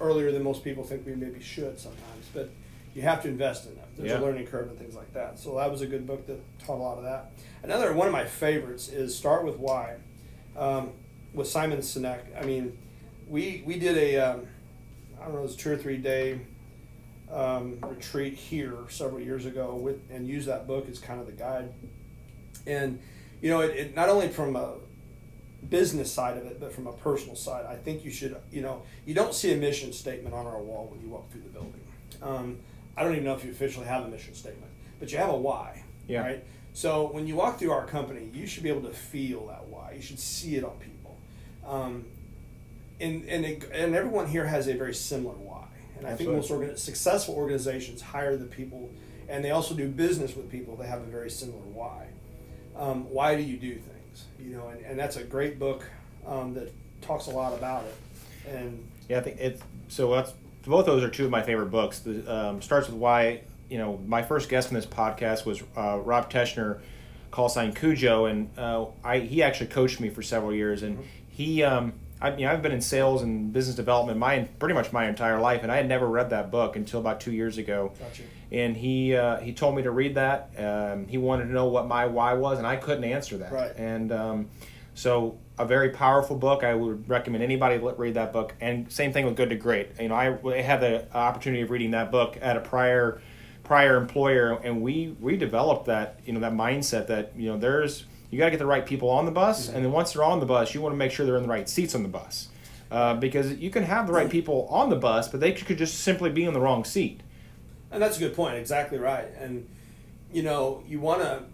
earlier 0.00 0.32
than 0.32 0.42
most 0.42 0.64
people 0.64 0.84
think 0.84 1.06
we 1.06 1.14
maybe 1.14 1.40
should 1.40 1.78
sometimes, 1.78 2.26
but 2.34 2.50
you 2.94 3.00
have 3.02 3.22
to 3.22 3.28
invest 3.28 3.66
in 3.66 3.74
them. 3.76 3.84
There's 3.96 4.10
Yeah. 4.10 4.18
a 4.18 4.20
learning 4.20 4.46
curve 4.48 4.68
and 4.68 4.78
things 4.78 4.94
like 4.94 5.12
that. 5.14 5.38
So 5.38 5.56
that 5.56 5.70
was 5.70 5.80
a 5.80 5.86
good 5.86 6.06
book 6.06 6.26
that 6.26 6.40
taught 6.58 6.76
a 6.76 6.82
lot 6.82 6.98
of 6.98 7.04
that. 7.04 7.30
Another 7.62 7.92
one 7.94 8.06
of 8.06 8.12
my 8.12 8.24
favorites 8.26 8.88
is 8.88 9.16
Start 9.16 9.44
with 9.44 9.56
Why, 9.58 9.94
um, 10.56 10.90
with 11.34 11.48
Simon 11.48 11.78
Sinek. 11.78 12.20
I 12.40 12.44
mean, 12.44 12.76
we 13.28 13.62
we 13.66 13.78
did 13.78 13.96
a 13.96 14.16
um, 14.18 14.46
I 15.20 15.24
don't 15.24 15.34
know, 15.34 15.40
it 15.40 15.42
was 15.42 15.54
a 15.54 15.58
two 15.58 15.72
or 15.72 15.76
three 15.76 15.96
day 15.98 16.40
um, 17.30 17.78
retreat 17.82 18.34
here 18.34 18.74
several 18.88 19.20
years 19.20 19.46
ago 19.46 19.74
with 19.74 19.98
and 20.10 20.26
used 20.26 20.48
that 20.48 20.66
book 20.66 20.88
as 20.88 20.98
kind 20.98 21.20
of 21.20 21.26
the 21.26 21.32
guide. 21.32 21.72
And 22.66 22.98
you 23.40 23.50
know, 23.50 23.60
it, 23.60 23.76
it 23.76 23.96
not 23.96 24.08
only 24.08 24.28
from 24.28 24.56
a 24.56 24.74
business 25.68 26.12
side 26.12 26.36
of 26.36 26.44
it, 26.46 26.60
but 26.60 26.72
from 26.72 26.86
a 26.86 26.92
personal 26.92 27.36
side, 27.36 27.64
I 27.66 27.76
think 27.76 28.04
you 28.04 28.10
should, 28.10 28.36
you 28.50 28.62
know, 28.62 28.82
you 29.06 29.14
don't 29.14 29.34
see 29.34 29.52
a 29.52 29.56
mission 29.56 29.92
statement 29.92 30.34
on 30.34 30.46
our 30.46 30.60
wall 30.60 30.88
when 30.90 31.00
you 31.00 31.08
walk 31.08 31.30
through 31.30 31.42
the 31.42 31.48
building. 31.48 31.80
Um, 32.20 32.58
I 32.96 33.02
don't 33.04 33.12
even 33.12 33.24
know 33.24 33.34
if 33.34 33.44
you 33.44 33.50
officially 33.52 33.86
have 33.86 34.04
a 34.04 34.08
mission 34.08 34.34
statement, 34.34 34.70
but 35.00 35.10
you 35.12 35.18
have 35.18 35.30
a 35.30 35.36
why, 35.36 35.82
Yeah. 36.08 36.20
right? 36.22 36.44
So 36.74 37.08
when 37.12 37.26
you 37.26 37.36
walk 37.36 37.58
through 37.58 37.70
our 37.70 37.86
company, 37.86 38.28
you 38.34 38.46
should 38.46 38.62
be 38.64 38.68
able 38.70 38.82
to 38.82 38.92
feel 38.94 39.46
that 39.46 39.66
why. 39.66 39.92
You 39.94 40.02
should 40.02 40.18
see 40.18 40.56
it 40.56 40.64
on 40.64 40.72
people. 40.78 40.91
Um, 41.66 42.04
and, 43.00 43.24
and, 43.28 43.44
it, 43.44 43.68
and 43.72 43.94
everyone 43.94 44.26
here 44.26 44.46
has 44.46 44.68
a 44.68 44.74
very 44.74 44.94
similar 44.94 45.34
why. 45.34 45.66
And 45.98 46.06
I 46.06 46.16
think 46.16 46.30
most 46.30 46.50
organ- 46.50 46.76
successful 46.76 47.34
organizations 47.34 48.02
hire 48.02 48.36
the 48.36 48.46
people, 48.46 48.90
and 49.28 49.44
they 49.44 49.50
also 49.50 49.74
do 49.74 49.88
business 49.88 50.34
with 50.34 50.50
people 50.50 50.76
that 50.76 50.88
have 50.88 51.00
a 51.00 51.06
very 51.06 51.30
similar 51.30 51.62
why. 51.62 52.06
Um, 52.76 53.08
why 53.10 53.36
do 53.36 53.42
you 53.42 53.56
do 53.56 53.74
things? 53.74 54.24
You 54.40 54.56
know, 54.56 54.68
and, 54.68 54.84
and 54.84 54.98
that's 54.98 55.16
a 55.16 55.24
great 55.24 55.58
book 55.58 55.84
um, 56.26 56.54
that 56.54 56.72
talks 57.02 57.26
a 57.26 57.30
lot 57.30 57.52
about 57.52 57.84
it. 57.84 58.52
And 58.52 58.84
Yeah, 59.08 59.18
I 59.18 59.20
think 59.20 59.38
it's 59.38 59.62
so. 59.88 60.12
That's 60.12 60.32
both 60.64 60.86
those 60.86 61.02
are 61.02 61.10
two 61.10 61.24
of 61.24 61.30
my 61.30 61.42
favorite 61.42 61.70
books. 61.70 62.00
The 62.00 62.34
um, 62.34 62.62
starts 62.62 62.88
with 62.88 62.96
why 62.96 63.42
you 63.68 63.78
know 63.78 64.00
my 64.06 64.22
first 64.22 64.48
guest 64.48 64.68
in 64.68 64.74
this 64.74 64.86
podcast 64.86 65.44
was 65.44 65.62
uh, 65.76 65.98
Rob 65.98 66.30
Teschner, 66.30 66.80
call 67.30 67.48
sign 67.48 67.72
Cujo, 67.72 68.24
and 68.24 68.50
uh, 68.58 68.86
I 69.04 69.20
he 69.20 69.42
actually 69.42 69.68
coached 69.68 70.00
me 70.00 70.08
for 70.08 70.22
several 70.22 70.52
years, 70.54 70.82
and 70.82 70.98
he 71.32 71.62
um, 71.62 71.94
I 72.20 72.30
mean 72.30 72.46
I've 72.46 72.62
been 72.62 72.72
in 72.72 72.80
sales 72.80 73.22
and 73.22 73.52
business 73.52 73.74
development 73.74 74.18
my 74.18 74.40
pretty 74.58 74.74
much 74.74 74.92
my 74.92 75.08
entire 75.08 75.40
life, 75.40 75.62
and 75.62 75.72
I 75.72 75.76
had 75.76 75.88
never 75.88 76.06
read 76.06 76.30
that 76.30 76.50
book 76.50 76.76
until 76.76 77.00
about 77.00 77.20
two 77.20 77.32
years 77.32 77.58
ago. 77.58 77.92
Gotcha. 77.98 78.22
And 78.52 78.76
he 78.76 79.16
uh, 79.16 79.38
he 79.40 79.52
told 79.52 79.74
me 79.74 79.82
to 79.82 79.90
read 79.90 80.14
that. 80.14 80.50
Um, 80.58 81.08
he 81.08 81.18
wanted 81.18 81.46
to 81.46 81.52
know 81.52 81.66
what 81.66 81.86
my 81.86 82.06
why 82.06 82.34
was, 82.34 82.58
and 82.58 82.66
I 82.66 82.76
couldn't 82.76 83.04
answer 83.04 83.38
that. 83.38 83.50
Right. 83.50 83.72
And 83.76 84.12
um, 84.12 84.50
so 84.94 85.38
a 85.58 85.64
very 85.64 85.90
powerful 85.90 86.36
book. 86.36 86.64
I 86.64 86.74
would 86.74 87.08
recommend 87.08 87.42
anybody 87.42 87.78
read 87.78 88.14
that 88.14 88.32
book. 88.32 88.54
And 88.60 88.92
same 88.92 89.12
thing 89.12 89.24
with 89.24 89.36
Good 89.36 89.50
to 89.50 89.56
Great. 89.56 89.90
You 89.98 90.08
know, 90.08 90.14
I 90.14 90.36
I 90.46 90.60
had 90.60 90.80
the 90.80 91.06
opportunity 91.16 91.62
of 91.62 91.70
reading 91.70 91.92
that 91.92 92.10
book 92.10 92.36
at 92.40 92.56
a 92.56 92.60
prior 92.60 93.22
prior 93.64 93.96
employer, 93.96 94.60
and 94.62 94.82
we 94.82 95.16
we 95.20 95.36
developed 95.36 95.86
that 95.86 96.20
you 96.26 96.32
know 96.32 96.40
that 96.40 96.52
mindset 96.52 97.06
that 97.06 97.32
you 97.36 97.50
know 97.50 97.58
there's 97.58 98.04
you 98.32 98.38
got 98.38 98.46
to 98.46 98.50
get 98.50 98.58
the 98.58 98.66
right 98.66 98.86
people 98.86 99.10
on 99.10 99.26
the 99.26 99.30
bus, 99.30 99.68
and 99.68 99.84
then 99.84 99.92
once 99.92 100.14
they're 100.14 100.24
on 100.24 100.40
the 100.40 100.46
bus, 100.46 100.74
you 100.74 100.80
want 100.80 100.94
to 100.94 100.96
make 100.96 101.12
sure 101.12 101.26
they're 101.26 101.36
in 101.36 101.42
the 101.42 101.48
right 101.48 101.68
seats 101.68 101.94
on 101.94 102.02
the 102.02 102.08
bus. 102.08 102.48
Uh, 102.90 103.14
because 103.14 103.54
you 103.54 103.70
can 103.70 103.84
have 103.84 104.06
the 104.06 104.12
right 104.12 104.30
people 104.30 104.66
on 104.70 104.90
the 104.90 104.96
bus, 104.96 105.28
but 105.28 105.38
they 105.38 105.52
could 105.52 105.78
just 105.78 106.00
simply 106.00 106.30
be 106.30 106.44
in 106.44 106.54
the 106.54 106.60
wrong 106.60 106.82
seat. 106.84 107.20
And 107.90 108.02
that's 108.02 108.16
a 108.16 108.20
good 108.20 108.34
point. 108.34 108.56
Exactly 108.56 108.98
right. 108.98 109.28
And 109.38 109.68
you 110.32 110.42
know, 110.42 110.82
you 110.86 110.98
want 110.98 111.20
to 111.22 111.44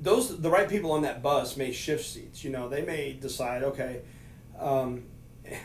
those 0.00 0.40
the 0.40 0.50
right 0.50 0.68
people 0.68 0.92
on 0.92 1.02
that 1.02 1.22
bus 1.22 1.56
may 1.56 1.70
shift 1.70 2.04
seats. 2.04 2.44
You 2.44 2.50
know, 2.50 2.68
they 2.68 2.82
may 2.82 3.12
decide, 3.12 3.62
okay, 3.62 4.00
um, 4.58 5.04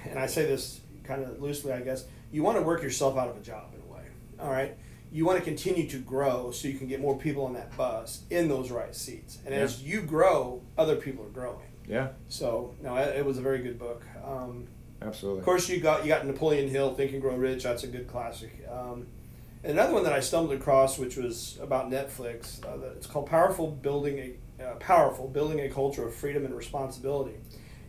and 0.05 0.19
I 0.19 0.27
say 0.27 0.45
this 0.45 0.81
kind 1.03 1.23
of 1.23 1.41
loosely, 1.41 1.71
I 1.71 1.79
guess. 1.79 2.05
You 2.31 2.43
want 2.43 2.57
to 2.57 2.63
work 2.63 2.83
yourself 2.83 3.17
out 3.17 3.29
of 3.29 3.37
a 3.37 3.41
job 3.41 3.73
in 3.73 3.81
a 3.89 3.93
way. 3.93 4.03
All 4.39 4.51
right. 4.51 4.77
You 5.11 5.25
want 5.25 5.39
to 5.39 5.43
continue 5.43 5.87
to 5.89 5.97
grow 5.99 6.51
so 6.51 6.67
you 6.67 6.77
can 6.77 6.87
get 6.87 6.99
more 7.01 7.17
people 7.17 7.45
on 7.45 7.53
that 7.53 7.75
bus 7.75 8.23
in 8.29 8.47
those 8.47 8.69
right 8.71 8.93
seats. 8.95 9.39
And 9.45 9.53
Yeah. 9.55 9.61
as 9.61 9.81
you 9.81 10.01
grow, 10.01 10.61
other 10.77 10.95
people 10.95 11.25
are 11.25 11.29
growing. 11.29 11.65
Yeah, 11.87 12.09
So 12.27 12.75
no, 12.83 12.95
it 12.97 13.17
it 13.17 13.25
was 13.25 13.39
a 13.39 13.41
very 13.41 13.59
good 13.59 13.79
book. 13.79 14.03
Um, 14.23 14.67
absolutely. 15.01 15.39
of 15.39 15.45
course, 15.45 15.67
you 15.67 15.79
got 15.79 16.03
you 16.03 16.07
got 16.09 16.25
Napoleon 16.27 16.69
Hill, 16.69 16.93
Think 16.93 17.13
and 17.13 17.21
Grow 17.21 17.35
Rich. 17.35 17.63
That's 17.63 17.83
a 17.83 17.87
good 17.87 18.07
classic. 18.07 18.51
Um, 18.71 19.07
and 19.63 19.71
another 19.73 19.93
one 19.93 20.03
that 20.03 20.13
I 20.13 20.19
stumbled 20.19 20.53
across, 20.55 20.99
which 20.99 21.17
was 21.17 21.57
about 21.59 21.89
Netflix. 21.89 22.63
Uh, 22.63 22.91
it's 22.95 23.07
called 23.07 23.25
"Powerful 23.25 23.71
Building 23.71 24.19
a 24.59 24.63
uh, 24.63 24.75
Powerful 24.75 25.27
Building 25.27 25.59
a 25.61 25.69
Culture 25.69 26.07
of 26.07 26.13
Freedom 26.13 26.45
and 26.45 26.53
Responsibility," 26.55 27.37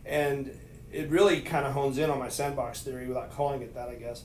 and 0.03 0.57
it 0.91 1.07
really 1.11 1.41
kind 1.41 1.67
of 1.67 1.73
hones 1.73 1.99
in 1.99 2.09
on 2.09 2.17
my 2.17 2.27
sandbox 2.27 2.81
theory 2.81 3.07
without 3.07 3.31
calling 3.31 3.61
it 3.61 3.73
that, 3.75 3.87
I 3.87 3.95
guess. 3.95 4.23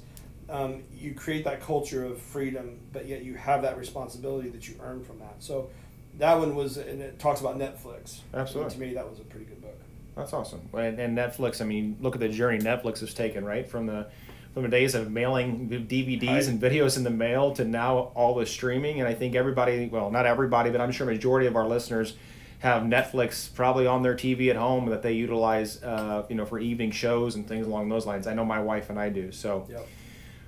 Um, 0.48 0.84
you 0.96 1.12
create 1.14 1.44
that 1.44 1.60
culture 1.60 2.04
of 2.04 2.20
freedom, 2.20 2.78
but 2.92 3.06
yet 3.06 3.24
you 3.24 3.34
have 3.34 3.62
that 3.62 3.76
responsibility 3.76 4.48
that 4.50 4.68
you 4.68 4.76
earn 4.80 5.02
from 5.04 5.18
that. 5.18 5.34
So 5.40 5.70
that 6.18 6.38
one 6.38 6.54
was, 6.54 6.76
and 6.76 7.02
it 7.02 7.18
talks 7.18 7.40
about 7.40 7.58
Netflix. 7.58 8.20
Absolutely. 8.32 8.62
And 8.62 8.72
to 8.72 8.86
me, 8.88 8.94
that 8.94 9.10
was 9.10 9.18
a 9.18 9.24
pretty 9.24 9.46
good 9.46 9.60
book. 9.60 9.78
That's 10.16 10.32
awesome. 10.32 10.60
And, 10.72 10.98
and 11.00 11.18
Netflix, 11.18 11.60
I 11.60 11.64
mean, 11.64 11.96
look 12.00 12.14
at 12.14 12.20
the 12.20 12.28
journey 12.28 12.58
Netflix 12.58 13.00
has 13.00 13.12
taken, 13.12 13.44
right? 13.44 13.68
From 13.68 13.86
the 13.86 14.06
from 14.54 14.62
the 14.62 14.68
days 14.70 14.94
of 14.94 15.10
mailing 15.10 15.68
DVDs 15.68 16.26
Right. 16.28 16.46
and 16.46 16.58
videos 16.58 16.96
in 16.96 17.04
the 17.04 17.10
mail 17.10 17.52
to 17.56 17.64
now 17.66 17.98
all 18.14 18.34
the 18.34 18.46
streaming. 18.46 19.00
And 19.00 19.06
I 19.08 19.12
think 19.12 19.34
everybody, 19.34 19.86
well, 19.92 20.10
not 20.10 20.24
everybody, 20.24 20.70
but 20.70 20.80
I'm 20.80 20.90
sure 20.92 21.04
majority 21.06 21.46
of 21.46 21.56
our 21.56 21.66
listeners 21.68 22.14
have 22.60 22.84
Netflix 22.84 23.52
probably 23.54 23.86
on 23.86 24.02
their 24.02 24.14
TV 24.14 24.48
at 24.48 24.56
home 24.56 24.86
that 24.86 25.02
they 25.02 25.12
utilize, 25.12 25.82
uh, 25.82 26.24
you 26.30 26.36
know, 26.36 26.46
for 26.46 26.58
evening 26.58 26.90
shows 26.90 27.34
and 27.34 27.46
things 27.46 27.66
along 27.66 27.90
those 27.90 28.06
lines. 28.06 28.26
I 28.26 28.32
know 28.32 28.46
my 28.46 28.62
wife 28.62 28.88
and 28.88 28.98
I 28.98 29.10
do. 29.10 29.30
So, 29.30 29.66
Yep. 29.68 29.86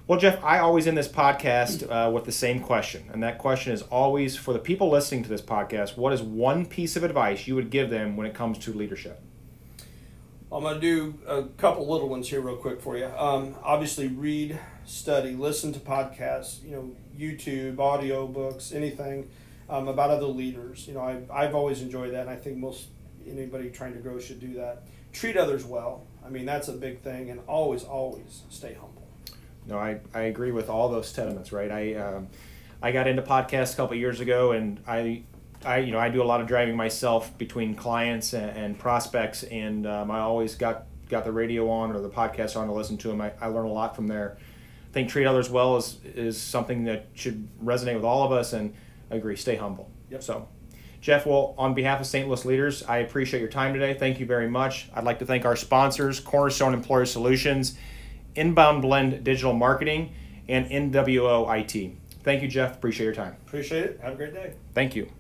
Well, 0.09 0.19
Jeff, 0.19 0.43
I 0.43 0.59
always 0.61 0.87
end 0.87 0.97
this 0.97 1.07
podcast 1.07 1.87
uh, 1.91 2.11
with 2.11 2.25
the 2.25 2.33
same 2.33 2.61
question, 2.61 3.11
and 3.13 3.23
that 3.23 3.37
question 3.37 3.75
is 3.75 3.83
always 3.83 4.37
for 4.37 4.55
the 4.55 4.59
people 4.59 4.89
listening 4.89 5.23
to 5.23 5.29
this 5.29 5.43
podcast: 5.43 5.99
What 5.99 6.15
is 6.15 6.23
one 6.23 6.65
piece 6.65 6.97
of 6.97 7.05
advice 7.05 7.47
you 7.47 7.55
would 7.55 7.69
give 7.69 7.91
them 7.91 8.17
when 8.17 8.27
it 8.27 8.33
comes 8.33 8.57
to 8.61 8.73
leadership? 8.73 9.21
I'm 10.51 10.63
going 10.63 10.77
to 10.77 10.81
do 10.81 11.15
a 11.27 11.43
couple 11.59 11.87
little 11.87 12.09
ones 12.09 12.31
here 12.31 12.41
real 12.41 12.57
quick 12.57 12.81
for 12.81 12.97
you. 12.97 13.05
Um, 13.05 13.55
obviously, 13.63 14.09
read, 14.09 14.59
study, 14.87 15.35
listen 15.35 15.75
to 15.75 15.79
podcasts, 15.79 16.65
you 16.65 16.71
know, 16.71 16.91
YouTube, 17.15 17.79
audio 17.79 18.27
books, 18.27 18.73
anything 18.73 19.29
um, 19.69 19.89
about 19.89 20.09
other 20.09 20.25
leaders. 20.25 20.89
You 20.89 20.95
know, 20.95 21.01
I, 21.01 21.21
I've 21.31 21.55
always 21.55 21.83
enjoyed 21.83 22.15
that, 22.15 22.23
and 22.23 22.31
I 22.31 22.37
think 22.37 22.57
most 22.57 22.87
anybody 23.27 23.69
trying 23.69 23.93
to 23.93 23.99
grow 23.99 24.19
should 24.19 24.41
do 24.41 24.55
that. 24.55 24.85
Treat 25.13 25.37
others 25.37 25.67
well. 25.67 26.07
I 26.25 26.31
mean, 26.31 26.47
that's 26.47 26.69
a 26.69 26.73
big 26.73 27.03
thing, 27.03 27.29
and 27.29 27.41
always, 27.47 27.85
always 27.85 28.45
stay 28.49 28.73
humble. 28.73 29.08
No, 29.69 29.79
I, 29.79 30.01
I 30.15 30.23
agree 30.23 30.51
with 30.51 30.71
all 30.71 30.89
those 30.89 31.09
sentiments. 31.09 31.53
Right, 31.53 31.71
I 31.71 31.95
um, 31.95 32.29
I 32.83 32.91
got 32.91 33.07
into 33.07 33.23
podcasts 33.23 33.75
a 33.75 33.77
couple 33.77 33.97
years 33.97 34.21
ago, 34.21 34.53
and 34.53 34.81
I 34.87 35.23
I 35.65 35.79
you 35.79 35.93
know 35.93 35.99
I 35.99 36.09
do 36.09 36.23
a 36.23 36.25
lot 36.25 36.41
of 36.41 36.47
driving 36.47 36.75
myself 36.75 37.37
between 37.37 37.75
clients 37.75 38.33
and, 38.33 38.57
and 38.57 38.79
prospects, 38.79 39.43
and 39.45 39.87
um, 39.87 40.11
I 40.11 40.21
always 40.21 40.55
got 40.55 40.87
got 41.09 41.25
the 41.25 41.33
radio 41.33 41.69
on 41.71 41.93
or 41.93 42.01
the 42.01 42.11
podcast 42.11 42.57
on 42.57 42.67
to 42.67 42.73
listen 42.73 42.97
to 42.99 43.09
them. 43.09 43.21
I, 43.21 43.33
I 43.41 43.47
learn 43.49 43.67
a 43.67 43.73
lot 43.73 43.95
from 43.95 44.07
there. 44.07 44.39
I 44.39 44.93
think 44.93 45.11
treat 45.11 45.27
others 45.27 45.51
well 45.51 45.77
is 45.77 45.99
is 46.05 46.41
something 46.41 46.85
that 46.85 47.09
should 47.15 47.49
resonate 47.63 47.95
with 47.95 48.05
all 48.05 48.25
of 48.25 48.33
us, 48.33 48.55
and 48.55 48.75
I 49.11 49.17
agree. 49.17 49.37
Stay 49.37 49.57
humble. 49.57 49.91
Yep. 50.11 50.23
So. 50.23 50.49
Jeff, 51.01 51.27
well, 51.27 51.55
on 51.57 51.75
behalf 51.75 52.01
of 52.01 52.07
St. 52.09 52.27
Louis 52.27 52.45
leaders, 52.45 52.83
I 52.83 52.99
appreciate 52.99 53.39
your 53.39 53.49
time 53.49 53.73
today. 53.73 53.95
Thank 53.95 54.19
you 54.19 54.27
very 54.27 54.51
much. 54.51 54.89
I'd 54.93 55.05
like 55.05 55.21
to 55.21 55.27
thank 55.27 55.45
our 55.45 55.55
sponsors, 55.55 56.19
Cornerstone 56.19 56.75
Employer 56.75 57.07
Solutions, 57.07 57.79
Inbound 58.39 58.83
Blend 58.83 59.25
Digital 59.25 59.53
Marketing, 59.53 60.15
and 60.49 60.67
NWO 60.67 61.47
IT. 61.59 61.93
Thank 62.23 62.43
you, 62.43 62.49
Jeff. 62.49 62.77
Appreciate 62.77 63.05
your 63.05 63.15
time. 63.15 63.37
Appreciate 63.47 63.85
it. 63.85 64.01
Have 64.03 64.15
a 64.15 64.17
great 64.17 64.35
day. 64.35 64.55
Thank 64.75 64.97
you. 64.97 65.11